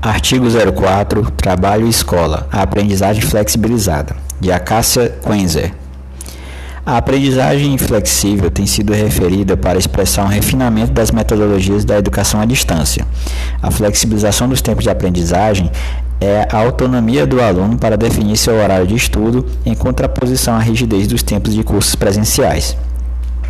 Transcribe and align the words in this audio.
Artigo 0.00 0.46
04. 0.48 1.28
Trabalho 1.32 1.84
e 1.84 1.90
escola. 1.90 2.46
A 2.52 2.62
aprendizagem 2.62 3.20
flexibilizada. 3.20 4.14
De 4.40 4.52
Acácia 4.52 5.12
Quenzer. 5.26 5.74
A 6.86 6.96
aprendizagem 6.96 7.76
flexível 7.76 8.48
tem 8.48 8.64
sido 8.64 8.92
referida 8.92 9.56
para 9.56 9.76
expressar 9.76 10.24
um 10.24 10.28
refinamento 10.28 10.92
das 10.92 11.10
metodologias 11.10 11.84
da 11.84 11.98
educação 11.98 12.40
à 12.40 12.44
distância. 12.44 13.04
A 13.60 13.72
flexibilização 13.72 14.48
dos 14.48 14.62
tempos 14.62 14.84
de 14.84 14.90
aprendizagem 14.90 15.68
é 16.20 16.46
a 16.50 16.58
autonomia 16.58 17.26
do 17.26 17.42
aluno 17.42 17.76
para 17.76 17.96
definir 17.96 18.36
seu 18.36 18.54
horário 18.54 18.86
de 18.86 18.94
estudo 18.94 19.44
em 19.66 19.74
contraposição 19.74 20.54
à 20.54 20.60
rigidez 20.60 21.08
dos 21.08 21.24
tempos 21.24 21.52
de 21.52 21.64
cursos 21.64 21.96
presenciais. 21.96 22.76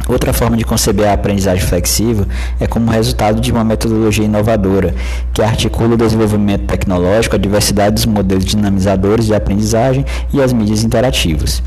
Outra 0.09 0.33
forma 0.33 0.57
de 0.57 0.65
conceber 0.65 1.07
a 1.07 1.13
aprendizagem 1.13 1.63
flexível 1.63 2.27
é 2.59 2.67
como 2.67 2.91
resultado 2.91 3.43
de 3.43 3.53
uma 3.53 3.63
metodologia 3.63 4.25
inovadora, 4.25 4.95
que 5.35 5.43
articula 5.43 5.95
o 5.95 5.97
desenvolvimento 5.99 6.65
tecnológico, 6.65 7.37
a 7.37 7.39
diversidade 7.39 7.97
dos 7.97 8.07
modelos 8.07 8.47
dinamizadores 8.47 9.27
de 9.27 9.35
aprendizagem 9.35 10.07
e 10.33 10.41
as 10.41 10.51
mídias 10.51 10.83
interativas. 10.83 11.63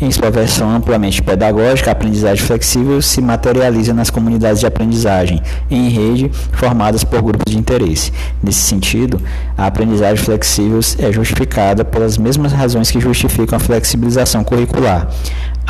Em 0.00 0.10
sua 0.12 0.30
versão 0.30 0.70
amplamente 0.70 1.20
pedagógica, 1.20 1.90
a 1.90 1.92
aprendizagem 1.92 2.44
flexível 2.44 3.02
se 3.02 3.20
materializa 3.20 3.92
nas 3.92 4.08
comunidades 4.08 4.60
de 4.60 4.66
aprendizagem 4.66 5.42
em 5.68 5.88
rede 5.88 6.30
formadas 6.52 7.02
por 7.02 7.20
grupos 7.20 7.52
de 7.52 7.58
interesse. 7.58 8.12
Nesse 8.40 8.60
sentido, 8.60 9.20
a 9.58 9.66
aprendizagem 9.66 10.16
flexível 10.16 10.78
é 11.00 11.12
justificada 11.12 11.84
pelas 11.84 12.16
mesmas 12.16 12.52
razões 12.52 12.88
que 12.88 13.00
justificam 13.00 13.56
a 13.56 13.60
flexibilização 13.60 14.44
curricular 14.44 15.08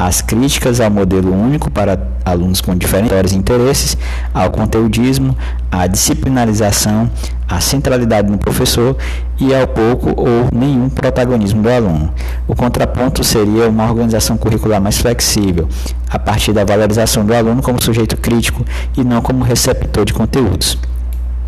as 0.00 0.22
críticas 0.22 0.80
ao 0.80 0.90
modelo 0.90 1.30
único 1.30 1.70
para 1.70 2.08
alunos 2.24 2.62
com 2.62 2.74
diferentes 2.74 3.34
interesses, 3.34 3.98
ao 4.32 4.50
conteudismo, 4.50 5.36
à 5.70 5.86
disciplinarização, 5.86 7.10
à 7.46 7.60
centralidade 7.60 8.30
no 8.30 8.38
professor 8.38 8.96
e 9.38 9.54
ao 9.54 9.66
pouco 9.66 10.18
ou 10.18 10.48
nenhum 10.54 10.88
protagonismo 10.88 11.62
do 11.62 11.68
aluno. 11.68 12.14
O 12.48 12.56
contraponto 12.56 13.22
seria 13.22 13.68
uma 13.68 13.84
organização 13.84 14.38
curricular 14.38 14.80
mais 14.80 14.96
flexível, 14.96 15.68
a 16.08 16.18
partir 16.18 16.54
da 16.54 16.64
valorização 16.64 17.22
do 17.26 17.34
aluno 17.34 17.60
como 17.60 17.82
sujeito 17.82 18.16
crítico 18.16 18.64
e 18.96 19.04
não 19.04 19.20
como 19.20 19.44
receptor 19.44 20.06
de 20.06 20.14
conteúdos. 20.14 20.78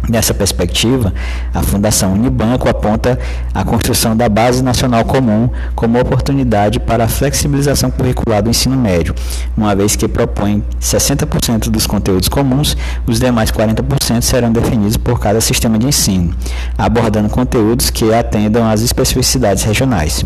Nessa 0.08 0.34
perspectiva, 0.34 1.14
a 1.54 1.62
Fundação 1.62 2.12
Unibanco 2.12 2.68
aponta 2.68 3.18
a 3.54 3.64
construção 3.64 4.16
da 4.16 4.28
Base 4.28 4.62
Nacional 4.62 5.04
Comum 5.04 5.48
como 5.76 6.00
oportunidade 6.00 6.80
para 6.80 7.04
a 7.04 7.08
flexibilização 7.08 7.90
curricular 7.90 8.42
do 8.42 8.50
ensino 8.50 8.76
médio, 8.76 9.14
uma 9.56 9.74
vez 9.76 9.94
que 9.94 10.08
propõe 10.08 10.64
60% 10.80 11.70
dos 11.70 11.86
conteúdos 11.86 12.28
comuns, 12.28 12.76
os 13.06 13.20
demais 13.20 13.52
40% 13.52 14.22
serão 14.22 14.50
definidos 14.50 14.96
por 14.96 15.20
cada 15.20 15.40
sistema 15.40 15.78
de 15.78 15.86
ensino, 15.86 16.34
abordando 16.76 17.28
conteúdos 17.28 17.88
que 17.88 18.12
atendam 18.12 18.68
às 18.68 18.80
especificidades 18.82 19.62
regionais. 19.62 20.24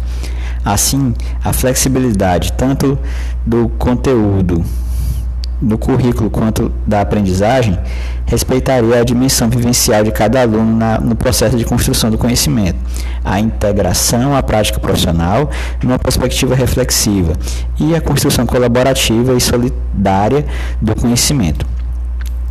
Assim, 0.64 1.14
a 1.44 1.52
flexibilidade 1.52 2.52
tanto 2.54 2.98
do 3.44 3.68
conteúdo 3.68 4.64
do 5.60 5.78
currículo 5.78 6.28
quanto 6.30 6.70
da 6.86 7.00
aprendizagem 7.00 7.78
respeitaria 8.26 9.00
a 9.00 9.04
dimensão 9.04 9.48
vivencial 9.48 10.02
de 10.02 10.10
cada 10.10 10.42
aluno 10.42 10.76
na, 10.76 10.98
no 10.98 11.14
processo 11.14 11.56
de 11.56 11.64
construção 11.64 12.10
do 12.10 12.18
conhecimento, 12.18 12.78
a 13.24 13.38
integração 13.40 14.36
à 14.36 14.42
prática 14.42 14.80
profissional 14.80 15.50
numa 15.82 15.98
perspectiva 15.98 16.54
reflexiva 16.54 17.32
e 17.78 17.94
a 17.94 18.00
construção 18.00 18.44
colaborativa 18.44 19.34
e 19.34 19.40
solidária 19.40 20.44
do 20.80 20.94
conhecimento. 20.94 21.75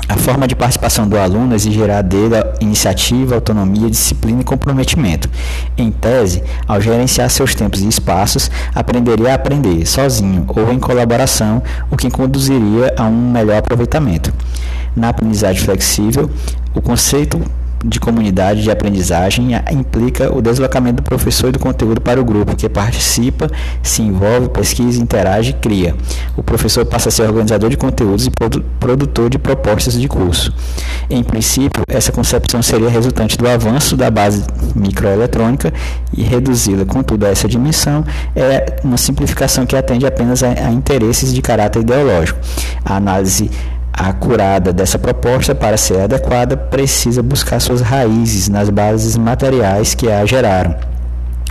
A 0.08 0.16
forma 0.18 0.48
de 0.48 0.56
participação 0.56 1.08
do 1.08 1.18
aluno 1.18 1.56
exigirá 1.56 2.02
dele 2.02 2.36
iniciativa, 2.60 3.36
autonomia, 3.36 3.90
disciplina 3.90 4.42
e 4.42 4.44
comprometimento. 4.44 5.30
Em 5.78 5.90
tese, 5.90 6.44
ao 6.68 6.80
gerenciar 6.80 7.30
seus 7.30 7.56
tempos 7.56 7.82
e 7.82 7.88
espaços, 7.88 8.52
aprenderia 8.74 9.32
a 9.32 9.36
aprender 9.36 9.86
sozinho 9.86 10.46
ou 10.48 10.72
em 10.72 10.80
colaboração, 10.80 11.64
o 11.90 11.98
que 11.98 12.12
conduziria 12.12 12.94
a 12.98 13.04
um 13.04 13.32
melhor 13.32 13.58
aproveitamento. 13.58 14.32
Na 14.96 15.10
aprendizagem 15.10 15.64
flexível, 15.64 16.30
o 16.74 16.82
conceito 16.82 17.42
de 17.86 18.00
comunidade 18.00 18.64
de 18.64 18.72
aprendizagem 18.72 19.50
implica 19.72 20.36
o 20.36 20.42
deslocamento 20.42 21.04
do 21.04 21.04
professor 21.04 21.50
e 21.50 21.52
do 21.52 21.60
conteúdo 21.60 22.02
para 22.02 22.20
o 22.20 22.26
grupo, 22.26 22.56
que 22.56 22.68
participa, 22.68 23.50
se 23.84 24.02
envolve, 24.02 24.50
pesquisa, 24.50 25.02
interage 25.02 25.52
e 25.52 25.54
cria. 25.54 25.96
O 26.36 26.44
professor 26.44 26.86
passa 26.86 27.10
a 27.10 27.12
ser 27.12 27.24
organizador 27.24 27.70
de 27.70 27.78
conteúdos 27.78 28.26
e 28.26 28.32
produtor 28.80 29.30
de 29.30 29.38
propostas 29.38 29.94
de 30.00 30.08
curso. 30.08 30.54
Em 31.10 31.24
princípio, 31.24 31.84
essa 31.88 32.12
concepção 32.12 32.62
seria 32.64 32.90
resultante 32.90 33.38
do 33.38 33.48
avanço 33.48 33.96
da 33.96 34.10
base 34.10 34.44
microeletrônica 34.76 35.72
e 36.16 36.24
reduzi-la, 36.24 36.86
contudo, 36.86 37.26
a 37.26 37.30
essa 37.30 37.48
dimensão 37.48 38.04
é 38.36 38.78
uma 38.84 38.98
simplificação 38.98 39.66
que 39.66 39.76
atende 39.76 40.06
apenas 40.06 40.42
a, 40.44 40.72
interesses 40.72 41.34
de 41.34 41.42
caráter 41.42 41.82
ideológico. 41.82 42.40
A 42.84 42.96
análise 42.96 43.52
a 43.98 44.12
curada 44.12 44.74
dessa 44.74 45.00
proposta, 45.00 45.56
para 45.56 45.78
ser 45.78 46.02
adequada, 46.02 46.58
precisa 46.58 47.24
buscar 47.24 47.62
suas 47.62 47.80
raízes 47.80 48.50
nas 48.50 48.70
bases 48.70 49.16
materiais 49.16 49.94
que 49.96 50.12
a 50.12 50.26
geraram, 50.26 50.76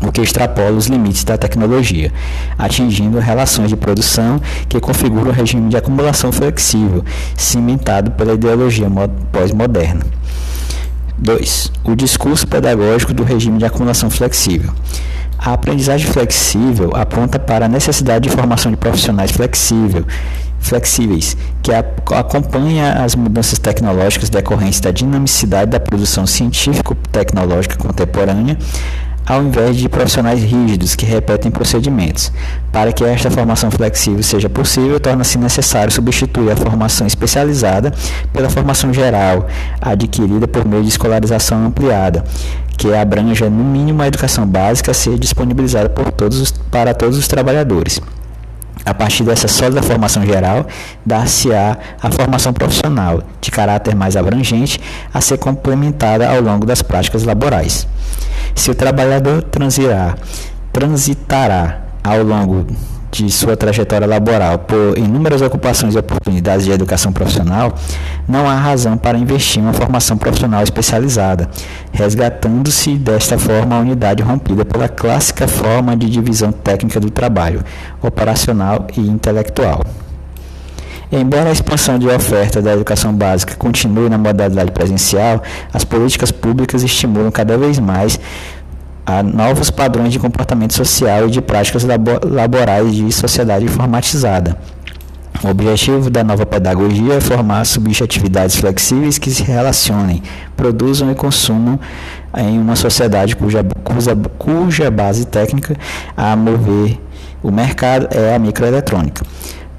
o 0.03 0.13
que 0.13 0.21
extrapola 0.21 0.73
os 0.73 0.87
limites 0.87 1.25
da 1.25 1.39
tecnologia, 1.39 2.13
atingindo 2.59 3.19
relações 3.19 3.71
de 3.71 3.77
produção 3.77 4.39
que 4.69 4.79
configuram 4.79 5.31
o 5.31 5.33
regime 5.33 5.71
de 5.71 5.77
acumulação 5.79 6.31
flexível, 6.31 7.03
cimentado 7.35 8.11
pela 8.11 8.35
ideologia 8.35 8.89
pós-moderna. 9.33 10.05
2. 11.17 11.73
O 11.83 11.97
discurso 11.97 12.47
pedagógico 12.47 13.15
do 13.15 13.25
regime 13.25 13.57
de 13.57 13.65
acumulação 13.65 14.11
flexível. 14.11 14.71
A 15.39 15.55
aprendizagem 15.55 16.07
flexível 16.11 16.91
aponta 16.95 17.39
para 17.39 17.65
a 17.65 17.69
necessidade 17.69 18.29
de 18.29 18.35
formação 18.35 18.71
de 18.71 18.77
profissionais 18.77 19.31
flexível, 19.31 20.05
flexíveis, 20.65 21.37
que 21.63 21.71
acompanha 21.73 23.05
as 23.05 23.15
mudanças 23.15 23.59
tecnológicas 23.59 24.31
decorrentes 24.31 24.81
da 24.81 24.91
dinamicidade 24.91 25.71
da 25.71 25.79
produção 25.79 26.27
científico-tecnológica 26.27 27.77
contemporânea, 27.77 28.57
ao 29.27 29.43
invés 29.43 29.77
de 29.77 29.89
profissionais 29.89 30.43
rígidos 30.43 30.95
que 30.95 31.07
repetem 31.07 31.51
procedimentos. 31.51 32.33
Para 32.73 32.93
que 32.93 33.05
esta 33.05 33.31
formação 33.31 33.71
flexível 33.71 34.23
seja 34.23 34.49
possível, 34.49 34.99
torna-se 34.99 35.39
necessário 35.39 35.93
substituir 35.93 36.51
a 36.51 36.57
formação 36.57 37.07
especializada 37.07 37.93
pela 38.33 38.51
formação 38.51 38.93
geral, 38.93 39.47
adquirida 39.81 40.47
por 40.49 40.67
meio 40.67 40.83
de 40.83 40.89
escolarização 40.89 41.65
ampliada, 41.65 42.25
que 42.77 42.93
abranja 42.93 43.49
no 43.49 43.65
mínimo 43.65 44.03
a 44.03 44.07
educação 44.07 44.47
básica 44.47 44.91
a 44.91 44.95
ser 44.95 45.19
disponibilizada 45.19 45.89
todos 45.89 46.41
os, 46.41 46.51
para 46.51 46.93
todos 46.93 47.17
os 47.17 47.29
trabalhadores. 47.29 48.01
A 48.85 48.93
partir 48.93 49.25
dessa 49.25 49.49
sólida 49.49 49.83
formação 49.83 50.25
geral, 50.27 50.67
dar-se-á 51.05 51.79
a 52.03 52.11
formação 52.11 52.53
profissional, 52.53 53.23
de 53.41 53.51
caráter 53.51 53.95
mais 53.95 54.17
abrangente, 54.17 54.81
a 55.13 55.21
ser 55.21 55.39
complementada 55.39 56.29
ao 56.29 56.41
longo 56.41 56.67
das 56.67 56.83
práticas 56.83 57.25
laborais. 57.25 57.87
Se 58.55 58.71
o 58.71 58.75
trabalhador 58.75 59.43
transirá, 59.43 60.15
transitará 60.73 61.81
ao 62.03 62.23
longo 62.23 62.67
de 63.23 63.31
sua 63.31 63.57
trajetória 63.57 64.09
laboral 64.09 64.59
por 64.59 64.99
inúmeras 64.99 65.41
ocupações 65.41 65.95
e 65.95 65.99
oportunidades 65.99 66.67
de 66.67 66.73
educação 66.73 67.13
profissional, 67.13 67.73
não 68.29 68.49
há 68.49 68.57
razão 68.57 68.97
para 68.97 69.17
investir 69.17 69.63
em 69.63 69.65
uma 69.65 69.73
formação 69.73 70.19
profissional 70.19 70.63
especializada, 70.63 71.49
resgatando-se 71.93 72.97
desta 72.97 73.39
forma 73.39 73.77
a 73.77 73.79
unidade 73.79 74.23
rompida 74.23 74.65
pela 74.65 74.89
clássica 74.89 75.47
forma 75.47 75.97
de 75.97 76.11
divisão 76.11 76.51
técnica 76.51 76.99
do 76.99 77.09
trabalho, 77.09 77.63
operacional 78.03 78.89
e 78.97 79.01
intelectual. 79.01 79.83
Embora 81.13 81.51
a 81.51 81.53
expansão 81.53 81.97
de 81.97 82.09
oferta 82.09 82.61
da 82.61 82.73
educação 82.73 83.15
básica 83.15 83.55
continue 83.55 84.09
na 84.09 84.19
modalidade 84.19 84.73
presencial, 84.73 85.41
as 85.73 85.85
políticas 85.85 86.33
públicas 86.33 86.83
estimulam 86.83 87.31
cada 87.31 87.57
vez 87.57 87.79
mais 87.79 88.19
a 89.07 89.23
novos 89.23 89.71
padrões 89.71 90.13
de 90.13 90.19
comportamento 90.19 90.75
social 90.75 91.29
e 91.29 91.31
de 91.31 91.41
práticas 91.41 91.85
laborais 91.85 92.95
de 92.95 93.11
sociedade 93.13 93.65
informatizada. 93.65 94.57
O 95.43 95.49
objetivo 95.49 96.09
da 96.09 96.25
nova 96.25 96.47
pedagogia 96.47 97.15
é 97.15 97.21
formar 97.21 97.67
subjetividades 97.67 98.57
flexíveis 98.57 99.19
que 99.19 99.31
se 99.31 99.43
relacionem, 99.43 100.23
produzam 100.57 101.11
e 101.11 101.15
consumam 101.15 101.79
em 102.37 102.59
uma 102.59 102.77
sociedade 102.77 103.37
cuja, 103.37 103.63
cuja, 103.83 104.17
cuja 104.39 104.91
base 104.91 105.27
técnica 105.27 105.77
a 106.17 106.35
mover 106.35 106.99
o 107.45 107.51
mercado 107.51 108.09
é 108.11 108.35
a 108.35 108.39
microeletrônica. 108.39 109.23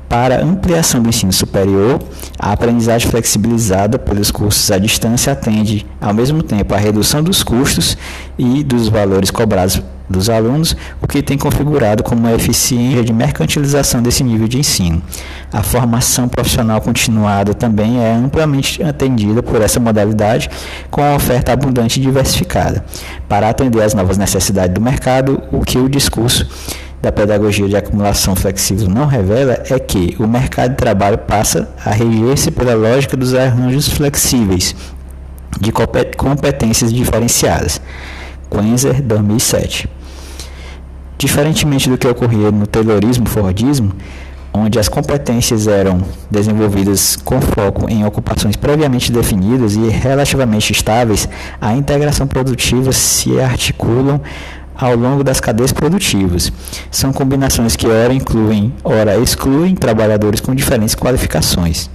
Para 0.08 0.44
ampliação 0.44 1.02
do 1.02 1.10
ensino 1.10 1.34
superior, 1.34 2.00
a 2.38 2.52
aprendizagem 2.52 3.10
flexibilizada 3.10 3.98
pelos 3.98 4.32
cursos 4.32 4.72
à 4.72 4.78
distância 4.78 5.34
atende, 5.34 5.86
ao 6.00 6.14
mesmo 6.14 6.44
tempo, 6.44 6.74
à 6.74 6.78
redução 6.78 7.24
dos 7.24 7.44
custos 7.44 7.98
e 8.38 8.64
dos 8.64 8.88
valores 8.88 9.32
cobrados 9.32 9.82
dos 10.10 10.30
alunos, 10.30 10.76
o 11.02 11.08
que 11.08 11.22
tem 11.22 11.38
configurado 11.38 12.04
como 12.04 12.22
uma 12.22 12.34
eficiência 12.34 13.04
de 13.04 13.12
mercantilização 13.12 14.02
desse 14.02 14.24
nível 14.24 14.48
de 14.48 14.60
ensino. 14.60 15.02
A 15.52 15.64
formação 15.64 16.28
profissional 16.28 16.80
continuada 16.82 17.54
também 17.54 18.00
é 18.00 18.14
amplamente 18.14 18.84
atendida 18.84 19.42
por 19.42 19.62
essa 19.62 19.80
modalidade, 19.80 20.50
com 20.92 21.02
a 21.02 21.16
oferta 21.16 21.52
abundante 21.52 22.00
e 22.00 22.04
diversificada. 22.04 22.86
Para 23.28 23.50
atender 23.50 23.82
às 23.82 23.94
novas 23.94 24.18
necessidades 24.18 24.74
do 24.74 24.82
mercado, 24.82 25.42
o 25.52 25.62
que 25.62 25.78
o 25.78 25.90
discurso 25.90 26.48
da 27.06 27.12
pedagogia 27.12 27.70
de 27.70 27.78
acumulação 27.78 28.36
flexível 28.36 28.90
não 28.90 29.06
revela 29.06 29.62
é 29.70 29.78
que 29.78 30.16
o 30.18 30.28
mercado 30.28 30.72
de 30.72 30.78
trabalho 30.78 31.20
passa 31.20 31.70
a 31.86 31.92
reger-se 31.92 32.50
pela 32.50 32.74
lógica 32.74 33.16
dos 33.16 33.36
arranjos 33.36 33.88
flexíveis 33.88 34.76
de 35.62 35.72
competências 36.18 36.92
diferenciadas. 36.92 37.80
Quenzer, 38.50 39.04
2007. 39.04 39.88
Diferentemente 41.16 41.88
do 41.92 41.96
que 41.96 42.08
ocorria 42.08 42.52
no 42.52 42.66
Taylorismo 42.66 43.30
Fordismo, 43.30 43.92
onde 44.52 44.80
as 44.80 44.90
competências 44.90 45.68
eram 45.68 46.02
desenvolvidas 46.32 47.16
com 47.18 47.40
foco 47.40 47.88
em 47.88 48.04
ocupações 48.04 48.56
previamente 48.56 49.12
definidas 49.12 49.76
e 49.76 49.90
relativamente 49.90 50.72
estáveis, 50.72 51.30
a 51.62 51.72
integração 51.76 52.26
produtiva 52.26 52.92
se 52.92 53.40
articulam 53.40 54.20
ao 54.78 54.96
longo 54.96 55.24
das 55.24 55.40
cadeias 55.40 55.72
produtivas. 55.72 56.52
São 56.92 57.14
combinações 57.14 57.76
que 57.76 57.88
ora 57.88 58.14
incluem, 58.14 58.74
ora 58.84 59.18
excluem 59.18 59.76
trabalhadores 59.76 60.40
com 60.40 60.54
diferentes 60.54 60.96
qualificações. 60.96 61.90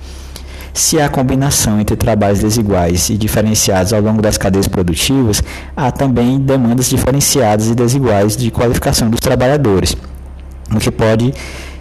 Se 0.73 1.01
há 1.01 1.09
combinação 1.09 1.81
entre 1.81 1.97
trabalhos 1.97 2.39
desiguais 2.39 3.11
e 3.11 3.17
diferenciados 3.17 3.93
ao 3.93 4.01
longo 4.01 4.23
das 4.23 4.39
cadeias 4.39 4.69
produtivas, 4.69 5.43
há 5.77 5.91
também 5.91 6.39
demandas 6.39 6.89
diferenciadas 6.89 7.69
e 7.69 7.75
desiguais 7.75 8.37
de 8.37 8.51
qualificação 8.51 9.11
dos 9.11 9.21
trabalhadores, 9.21 9.97
o 10.73 10.79
que 10.79 10.91
pode 10.91 11.35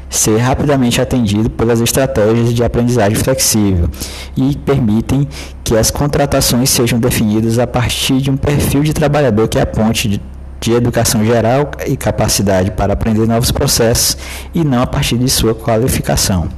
ser 0.10 0.38
rapidamente 0.38 1.00
atendido 1.00 1.52
pelas 1.52 1.80
estratégias 1.82 2.52
de 2.52 2.64
aprendizagem 2.64 3.16
flexível 3.16 3.88
e 4.36 4.56
permitem 4.58 5.28
que 5.64 5.78
as 5.78 5.92
contratações 5.92 6.72
sejam 6.72 7.00
definidas 7.00 7.60
a 7.60 7.68
partir 7.68 8.20
de 8.20 8.32
um 8.32 8.36
perfil 8.36 8.82
de 8.82 8.92
trabalhador 8.92 9.48
que 9.48 9.60
aponte 9.60 10.20
de, 10.60 10.74
educação 10.74 11.24
geral 11.26 11.72
e 11.86 11.96
capacidade 11.96 12.72
para 12.72 12.94
aprender 12.94 13.28
novos 13.28 13.52
processos 13.52 14.18
e 14.54 14.64
não 14.64 14.82
a 14.82 14.88
partir 14.88 15.18
de 15.18 15.30
sua 15.30 15.56
qualificação. 15.56 16.50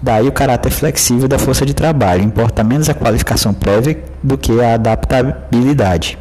Daí 0.00 0.26
o 0.26 0.32
caráter 0.32 0.70
flexível 0.70 1.28
da 1.28 1.38
força 1.38 1.64
de 1.64 1.74
trabalho, 1.74 2.24
importa 2.24 2.64
menos 2.64 2.88
a 2.88 2.94
qualificação 2.94 3.54
prévia 3.54 4.02
do 4.22 4.36
que 4.36 4.60
a 4.60 4.74
adaptabilidade. 4.74 6.18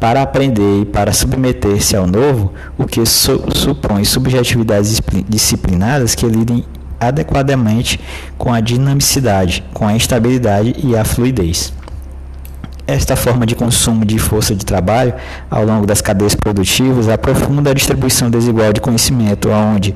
Para 0.00 0.22
aprender 0.22 0.82
e 0.82 0.84
para 0.84 1.12
submeter-se 1.12 1.96
ao 1.96 2.06
novo, 2.06 2.52
o 2.76 2.86
que 2.86 3.04
su 3.04 3.44
supõe 3.54 4.04
subjetividades 4.04 5.00
disciplinadas 5.28 6.14
que 6.14 6.26
lidem 6.26 6.64
adequadamente 7.00 8.00
com 8.36 8.52
a 8.52 8.60
dinamicidade, 8.60 9.64
com 9.72 9.86
a 9.86 9.96
estabilidade 9.96 10.74
e 10.82 10.96
a 10.96 11.04
fluidez. 11.04 11.72
Esta 12.88 13.16
forma 13.16 13.44
de 13.44 13.54
consumo 13.54 14.02
de 14.02 14.18
força 14.18 14.54
de 14.54 14.64
trabalho 14.64 15.12
ao 15.50 15.62
longo 15.62 15.84
das 15.86 16.00
cadeias 16.00 16.34
produtivas 16.34 17.06
aprofunda 17.06 17.70
a 17.70 17.74
distribuição 17.74 18.30
desigual 18.30 18.72
de 18.72 18.80
conhecimento, 18.80 19.50
onde, 19.50 19.94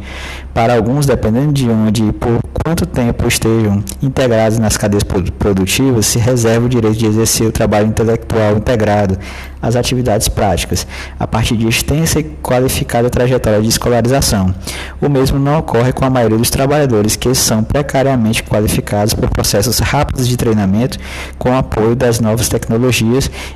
para 0.52 0.74
alguns, 0.74 1.06
dependendo 1.06 1.54
de 1.54 1.70
onde 1.70 2.04
e 2.04 2.12
por 2.12 2.38
quanto 2.62 2.84
tempo 2.84 3.26
estejam 3.26 3.82
integrados 4.02 4.58
nas 4.58 4.76
cadeias 4.76 5.02
produtivas, 5.38 6.04
se 6.04 6.18
reserva 6.18 6.66
o 6.66 6.68
direito 6.68 6.98
de 6.98 7.06
exercer 7.06 7.46
o 7.46 7.50
trabalho 7.50 7.86
intelectual 7.86 8.58
integrado 8.58 9.18
às 9.62 9.74
atividades 9.74 10.28
práticas, 10.28 10.86
a 11.18 11.26
partir 11.26 11.56
de 11.56 11.66
extensa 11.66 12.20
e 12.20 12.24
qualificada 12.24 13.08
trajetória 13.08 13.62
de 13.62 13.68
escolarização. 13.68 14.54
O 15.00 15.08
mesmo 15.08 15.38
não 15.38 15.60
ocorre 15.60 15.94
com 15.94 16.04
a 16.04 16.10
maioria 16.10 16.36
dos 16.36 16.50
trabalhadores, 16.50 17.16
que 17.16 17.34
são 17.34 17.64
precariamente 17.64 18.42
qualificados 18.42 19.14
por 19.14 19.30
processos 19.30 19.78
rápidos 19.78 20.28
de 20.28 20.36
treinamento 20.36 20.98
com 21.38 21.56
apoio 21.56 21.96
das 21.96 22.20
novas 22.20 22.48
tecnologias 22.48 22.81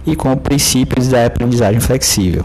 e 0.07 0.15
com 0.15 0.37
princípios 0.37 1.09
da 1.09 1.27
aprendizagem 1.27 1.81
flexível. 1.81 2.45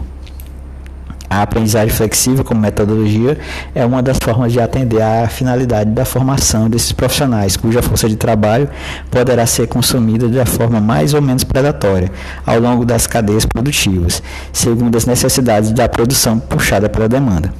A 1.32 1.40
aprendizagem 1.40 1.88
flexível 1.88 2.44
como 2.44 2.60
metodologia 2.60 3.38
é 3.74 3.86
uma 3.86 4.02
das 4.02 4.18
formas 4.22 4.52
de 4.52 4.60
atender 4.60 5.00
à 5.00 5.26
finalidade 5.26 5.88
da 5.88 6.04
formação 6.04 6.68
desses 6.68 6.92
profissionais, 6.92 7.56
cuja 7.56 7.80
força 7.80 8.06
de 8.06 8.16
trabalho 8.16 8.68
poderá 9.10 9.46
ser 9.46 9.66
consumida 9.66 10.28
de 10.28 10.44
forma 10.44 10.78
mais 10.78 11.14
ou 11.14 11.22
menos 11.22 11.42
predatória 11.42 12.12
ao 12.44 12.60
longo 12.60 12.84
das 12.84 13.06
cadeias 13.06 13.46
produtivas, 13.46 14.22
segundo 14.52 14.98
as 14.98 15.06
necessidades 15.06 15.72
da 15.72 15.88
produção 15.88 16.38
puxada 16.38 16.86
pela 16.90 17.08
demanda. 17.08 17.50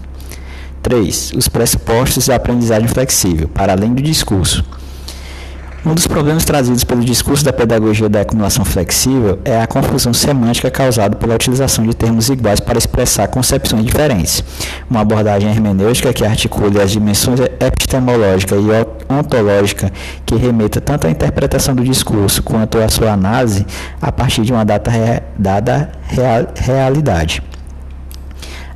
3. 0.82 1.32
Os 1.34 1.48
pressupostos 1.48 2.26
da 2.26 2.36
aprendizagem 2.36 2.88
flexível, 2.88 3.48
para 3.48 3.72
além 3.72 3.94
do 3.94 4.02
discurso. 4.02 4.62
Um 5.84 5.94
dos 5.94 6.06
problemas 6.06 6.44
trazidos 6.44 6.84
pelo 6.84 7.05
discurso 7.05 7.44
da 7.44 7.52
pedagogia 7.52 8.08
da 8.08 8.20
acumulação 8.20 8.64
flexível 8.64 9.40
é 9.44 9.61
a 9.61 9.67
confusão 9.67 10.14
semântica 10.14 10.70
causada 10.70 11.17
pela 11.17 11.34
utilização 11.34 11.84
de 11.84 11.93
termos 11.93 12.29
iguais 12.29 12.61
para 12.61 12.79
expressar 12.79 13.26
concepções 13.26 13.84
diferentes. 13.84 14.44
Uma 14.88 15.00
abordagem 15.00 15.50
hermenêutica 15.50 16.12
que 16.12 16.25
articule 16.25 16.81
as 16.81 16.93
dimensões 16.93 17.40
epistemológica 17.40 18.55
e 18.55 19.12
ontológica 19.12 19.93
que 20.25 20.37
remeta 20.37 20.81
tanto 20.81 21.08
à 21.08 21.11
interpretação 21.11 21.75
do 21.75 21.82
discurso 21.82 22.44
quanto 22.44 22.78
à 22.78 22.88
sua 22.88 23.11
análise 23.11 23.67
a 24.00 24.12
partir 24.12 24.43
de 24.43 24.52
uma 24.52 24.64
data 24.64 24.93
dada 25.37 25.90
real, 26.06 26.46
realidade. 26.55 27.43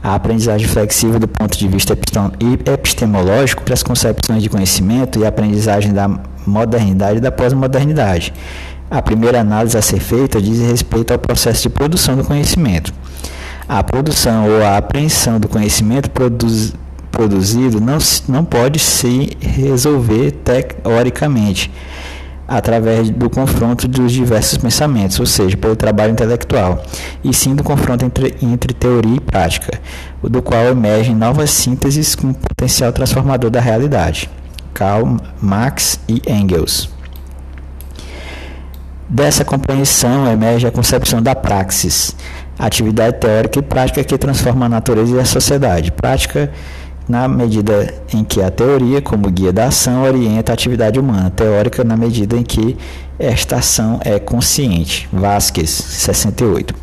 A 0.07 0.15
aprendizagem 0.15 0.69
flexível 0.69 1.19
do 1.19 1.27
ponto 1.27 1.59
de 1.59 1.67
vista 1.67 1.99
epistemológico 2.73 3.65
para 3.65 3.75
as 3.75 3.83
concepções 3.83 4.41
de 4.41 4.49
conhecimento 4.49 5.19
e 5.19 5.27
aprendizagem 5.27 5.93
da 5.93 6.09
modernidade 6.47 7.19
e 7.19 7.21
da 7.21 7.33
pós-modernidade. 7.33 8.33
A 8.89 9.03
primeira 9.03 9.41
análise 9.41 9.77
a 9.77 9.83
ser 9.83 9.99
feita 9.99 10.41
diz 10.41 10.61
respeito 10.61 11.13
ao 11.13 11.19
processo 11.19 11.63
de 11.63 11.71
produção 11.71 12.15
do 12.15 12.23
conhecimento. 12.23 12.95
A 13.69 13.83
produção 13.83 14.49
ou 14.49 14.63
a 14.63 14.77
apreensão 14.77 15.41
do 15.41 15.49
conhecimento 15.49 16.09
produz, 16.09 16.73
produzido 17.11 17.81
não, 17.81 17.99
não 18.29 18.45
pode 18.45 18.79
se 18.79 19.37
resolver 19.41 20.31
teoricamente 20.85 21.69
através 22.47 23.11
do 23.11 23.29
confronto 23.29 23.89
dos 23.89 24.13
diversos 24.13 24.59
pensamentos, 24.59 25.19
ou 25.19 25.27
seja, 25.27 25.57
pelo 25.57 25.75
trabalho 25.75 26.13
intelectual, 26.13 26.85
e 27.25 27.35
sim 27.35 27.55
do 27.55 27.65
confronto 27.65 28.05
entre, 28.05 28.37
entre 28.41 28.73
teoria 28.73 29.17
e 29.17 29.21
prática, 29.21 29.81
do 30.23 30.41
qual 30.41 30.65
emergem 30.67 31.15
novas 31.15 31.51
sínteses 31.51 32.15
com 32.15 32.33
potencial 32.33 32.93
transformador 32.93 33.51
da 33.51 33.61
realidade. 33.61 34.31
Karl 34.73 35.17
Marx 35.41 35.99
e 36.07 36.23
Engels. 36.31 36.91
Dessa 39.09 39.45
compreensão 39.45 40.31
emerge 40.31 40.67
a 40.67 40.71
concepção 40.71 41.23
da 41.23 41.35
praxis, 41.35 42.15
atividade 42.59 43.19
teórica 43.19 43.59
e 43.59 43.63
prática 43.63 44.03
que 44.03 44.19
transforma 44.19 44.67
a 44.67 44.69
natureza 44.69 45.17
e 45.17 45.21
a 45.21 45.25
sociedade. 45.25 45.93
Prática 45.93 46.53
na 47.09 47.29
medida 47.29 47.95
em 48.13 48.25
que 48.25 48.43
a 48.43 48.51
teoria, 48.51 49.01
como 49.01 49.31
guia 49.31 49.53
da 49.53 49.67
ação, 49.67 50.03
orienta 50.03 50.53
a 50.53 50.55
atividade 50.55 50.99
humana. 50.99 51.31
Teórica 51.31 51.85
na 51.85 51.97
medida 51.97 52.37
em 52.37 52.43
que 52.43 52.77
esta 53.19 53.57
ação 53.57 54.01
é 54.05 54.19
consciente. 54.19 55.09
Vasquez, 55.13 55.71
68. 55.71 56.75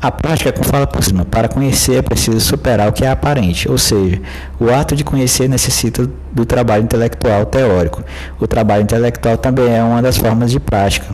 A 0.00 0.10
prática, 0.12 0.52
como 0.52 0.64
fala 0.66 0.86
por 0.86 1.02
cima, 1.02 1.24
para 1.24 1.48
conhecer 1.48 1.96
é 1.96 2.02
preciso 2.02 2.38
superar 2.38 2.88
o 2.88 2.92
que 2.92 3.04
é 3.04 3.10
aparente, 3.10 3.70
ou 3.70 3.78
seja, 3.78 4.20
o 4.60 4.70
ato 4.70 4.94
de 4.94 5.02
conhecer 5.02 5.48
necessita 5.48 6.08
do 6.32 6.44
trabalho 6.44 6.84
intelectual 6.84 7.46
teórico. 7.46 8.04
O 8.38 8.46
trabalho 8.46 8.82
intelectual 8.82 9.38
também 9.38 9.74
é 9.74 9.82
uma 9.82 10.02
das 10.02 10.18
formas 10.18 10.50
de 10.50 10.60
prática, 10.60 11.06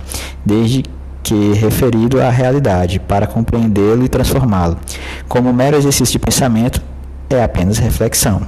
desde 0.44 0.84
que 1.22 1.52
referido 1.54 2.20
à 2.20 2.28
realidade, 2.28 2.98
para 2.98 3.26
compreendê-lo 3.26 4.04
e 4.04 4.08
transformá-lo. 4.08 4.76
Como 5.28 5.52
mero 5.52 5.76
exercício 5.76 6.12
de 6.12 6.18
pensamento, 6.18 6.82
é 7.36 7.42
apenas 7.42 7.78
reflexão. 7.78 8.42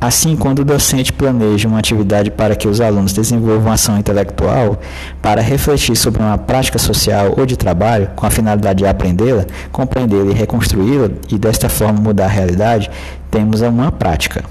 Assim, 0.00 0.36
quando 0.36 0.60
o 0.60 0.64
docente 0.64 1.12
planeja 1.12 1.66
uma 1.66 1.80
atividade 1.80 2.30
para 2.30 2.54
que 2.54 2.68
os 2.68 2.80
alunos 2.80 3.12
desenvolvam 3.12 3.72
ação 3.72 3.98
intelectual, 3.98 4.80
para 5.20 5.40
refletir 5.40 5.96
sobre 5.96 6.22
uma 6.22 6.38
prática 6.38 6.78
social 6.78 7.34
ou 7.36 7.44
de 7.44 7.56
trabalho, 7.56 8.08
com 8.14 8.24
a 8.24 8.30
finalidade 8.30 8.78
de 8.78 8.86
aprendê-la, 8.86 9.44
compreendê-la 9.72 10.30
e 10.30 10.34
reconstruí-la, 10.34 11.10
e 11.28 11.36
desta 11.36 11.68
forma 11.68 12.00
mudar 12.00 12.26
a 12.26 12.28
realidade, 12.28 12.88
temos 13.28 13.60
uma 13.60 13.90
prática. 13.90 14.44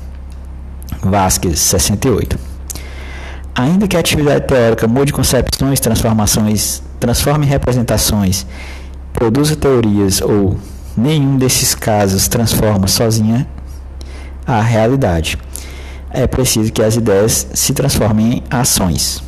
Vasquez, 1.01 1.59
68. 1.59 2.37
Ainda 3.55 3.87
que 3.87 3.95
a 3.95 4.01
atividade 4.01 4.45
teórica 4.47 4.85
mude 4.85 5.13
concepções, 5.13 5.79
transformações, 5.79 6.83
transforme 6.99 7.45
representações, 7.45 8.45
produza 9.13 9.55
teorias 9.55 10.21
ou 10.21 10.57
nenhum 10.97 11.37
desses 11.37 11.75
casos 11.75 12.27
transforma 12.27 12.87
sozinha 12.87 13.47
a 14.45 14.61
realidade. 14.61 15.37
É 16.09 16.25
preciso 16.25 16.71
que 16.71 16.81
as 16.81 16.95
ideias 16.95 17.47
se 17.53 17.73
transformem 17.73 18.37
em 18.37 18.43
ações. 18.49 19.21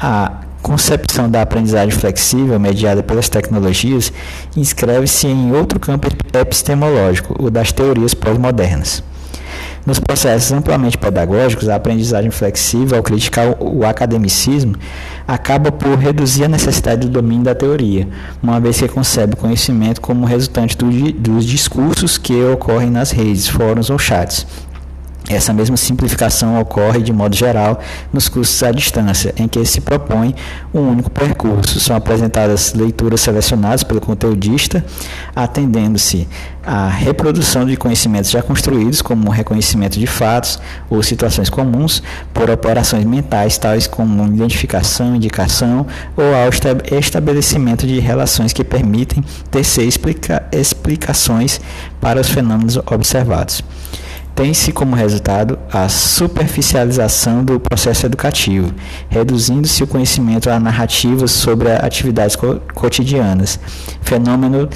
A 0.00 0.32
concepção 0.62 1.30
da 1.30 1.42
aprendizagem 1.42 1.90
flexível, 1.90 2.58
mediada 2.60 3.02
pelas 3.02 3.28
tecnologias, 3.28 4.12
inscreve-se 4.56 5.26
em 5.26 5.52
outro 5.52 5.80
campo 5.80 6.08
epistemológico, 6.32 7.42
o 7.42 7.50
das 7.50 7.72
teorias 7.72 8.14
pós-modernas. 8.14 9.02
Nos 9.86 9.98
processos 9.98 10.52
amplamente 10.52 10.98
pedagógicos, 10.98 11.68
a 11.68 11.76
aprendizagem 11.76 12.30
flexível, 12.30 12.98
ao 12.98 13.02
criticar 13.02 13.56
o 13.58 13.86
academicismo, 13.86 14.74
acaba 15.26 15.72
por 15.72 15.96
reduzir 15.96 16.44
a 16.44 16.48
necessidade 16.48 17.06
do 17.06 17.08
domínio 17.08 17.44
da 17.44 17.54
teoria, 17.54 18.08
uma 18.42 18.60
vez 18.60 18.78
que 18.78 18.88
concebe 18.88 19.34
o 19.34 19.36
conhecimento 19.36 20.00
como 20.00 20.26
resultante 20.26 20.76
do, 20.76 20.90
dos 21.12 21.44
discursos 21.44 22.18
que 22.18 22.34
ocorrem 22.44 22.90
nas 22.90 23.10
redes, 23.10 23.48
fóruns 23.48 23.90
ou 23.90 23.98
chats, 23.98 24.46
essa 25.28 25.52
mesma 25.52 25.76
simplificação 25.76 26.60
ocorre, 26.60 27.02
de 27.02 27.12
modo 27.12 27.36
geral, 27.36 27.80
nos 28.12 28.28
cursos 28.28 28.62
à 28.62 28.72
distância, 28.72 29.34
em 29.36 29.46
que 29.46 29.62
se 29.64 29.80
propõe 29.80 30.34
um 30.72 30.80
único 30.80 31.10
percurso. 31.10 31.78
São 31.80 31.94
apresentadas 31.94 32.72
leituras 32.72 33.20
selecionadas 33.20 33.82
pelo 33.82 34.00
conteudista, 34.00 34.84
atendendo-se 35.36 36.26
à 36.64 36.88
reprodução 36.88 37.66
de 37.66 37.76
conhecimentos 37.76 38.30
já 38.30 38.42
construídos, 38.42 39.02
como 39.02 39.28
o 39.28 39.30
reconhecimento 39.30 39.98
de 39.98 40.06
fatos 40.06 40.58
ou 40.88 41.02
situações 41.02 41.50
comuns, 41.50 42.02
por 42.32 42.50
operações 42.50 43.04
mentais, 43.04 43.58
tais 43.58 43.86
como 43.86 44.26
identificação, 44.26 45.14
indicação, 45.14 45.86
ou 46.16 46.24
ao 46.34 46.48
estabelecimento 46.98 47.86
de 47.86 47.98
relações 48.00 48.52
que 48.52 48.64
permitem 48.64 49.22
tecer 49.50 49.86
explica 49.86 50.46
explicações 50.52 51.60
para 52.00 52.20
os 52.20 52.28
fenômenos 52.28 52.78
observados 52.86 53.62
tem-se 54.38 54.70
como 54.70 54.94
resultado 54.94 55.58
a 55.68 55.88
superficialização 55.88 57.42
do 57.42 57.58
processo 57.58 58.06
educativo, 58.06 58.72
reduzindo-se 59.08 59.82
o 59.82 59.86
conhecimento 59.88 60.48
a 60.48 60.60
narrativas 60.60 61.32
sobre 61.32 61.72
atividades 61.72 62.36
co 62.36 62.60
cotidianas, 62.72 63.58
fenômeno 64.00 64.68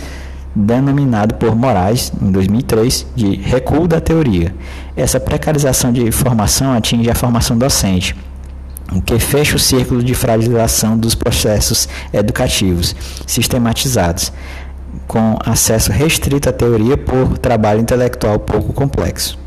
denominado 0.53 1.37
por 1.37 1.55
Moraes, 1.55 2.13
em 2.21 2.33
2003, 2.33 3.07
de 3.15 3.37
recuo 3.37 3.87
da 3.87 4.01
teoria. 4.01 4.53
Essa 4.97 5.21
precarização 5.21 5.93
de 5.93 6.11
formação 6.11 6.73
atinge 6.73 7.09
a 7.09 7.15
formação 7.15 7.57
docente, 7.57 8.17
o 8.93 9.01
que 9.01 9.17
fecha 9.21 9.55
o 9.55 9.61
círculo 9.61 10.03
de 10.03 10.13
fragilização 10.13 10.99
dos 10.99 11.15
processos 11.15 11.89
educativos 12.13 12.97
sistematizados, 13.29 14.33
com 15.07 15.39
acesso 15.47 15.93
restrito 15.93 16.49
à 16.49 16.53
teoria 16.53 16.97
por 16.99 17.39
trabalho 17.39 17.81
intelectual 17.81 18.41
pouco 18.41 18.73
complexo. 18.73 19.41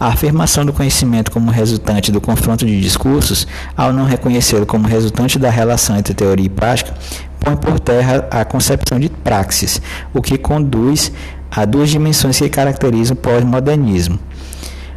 A 0.00 0.06
afirmação 0.06 0.64
do 0.64 0.72
conhecimento 0.72 1.30
como 1.30 1.50
resultante 1.50 2.10
do 2.10 2.22
confronto 2.22 2.64
de 2.64 2.80
discursos, 2.80 3.46
ao 3.76 3.92
não 3.92 4.06
reconhecê-lo 4.06 4.64
como 4.64 4.88
resultante 4.88 5.38
da 5.38 5.50
relação 5.50 5.94
entre 5.94 6.14
teoria 6.14 6.46
e 6.46 6.48
prática, 6.48 6.94
põe 7.38 7.54
por 7.54 7.78
terra 7.78 8.26
a 8.30 8.42
concepção 8.42 8.98
de 8.98 9.10
praxis, 9.10 9.78
o 10.14 10.22
que 10.22 10.38
conduz 10.38 11.12
a 11.50 11.66
duas 11.66 11.90
dimensões 11.90 12.38
que 12.38 12.48
caracterizam 12.48 13.14
o 13.14 13.20
pós-modernismo: 13.20 14.18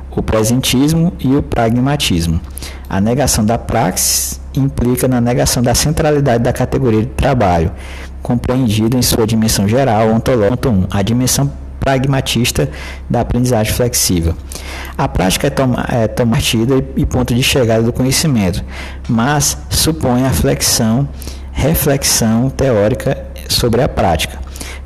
o 0.09 0.23
presentismo 0.23 1.11
e 1.19 1.35
o 1.35 1.43
pragmatismo. 1.43 2.39
A 2.89 3.01
negação 3.01 3.43
da 3.43 3.57
praxis 3.57 4.39
implica 4.55 5.05
na 5.05 5.19
negação 5.19 5.61
da 5.61 5.75
centralidade 5.75 6.45
da 6.45 6.53
categoria 6.53 7.01
de 7.01 7.07
trabalho, 7.07 7.73
compreendida 8.21 8.97
em 8.97 9.01
sua 9.01 9.27
dimensão 9.27 9.67
geral, 9.67 10.07
ontológica, 10.11 10.87
a 10.89 11.01
dimensão 11.01 11.51
pragmatista 11.83 12.69
da 13.09 13.21
aprendizagem 13.21 13.73
flexível. 13.73 14.33
A 14.97 15.07
prática 15.07 15.47
é, 15.47 15.49
toma, 15.49 15.85
é 15.89 16.09
e 16.95 17.05
ponto 17.05 17.33
de 17.33 17.43
chegada 17.43 17.83
do 17.83 17.91
conhecimento, 17.91 18.63
mas 19.07 19.57
supõe 19.69 20.25
a 20.25 20.31
flexão, 20.31 21.07
reflexão 21.51 22.49
teórica 22.49 23.17
sobre 23.49 23.81
a 23.81 23.89
prática, 23.89 24.39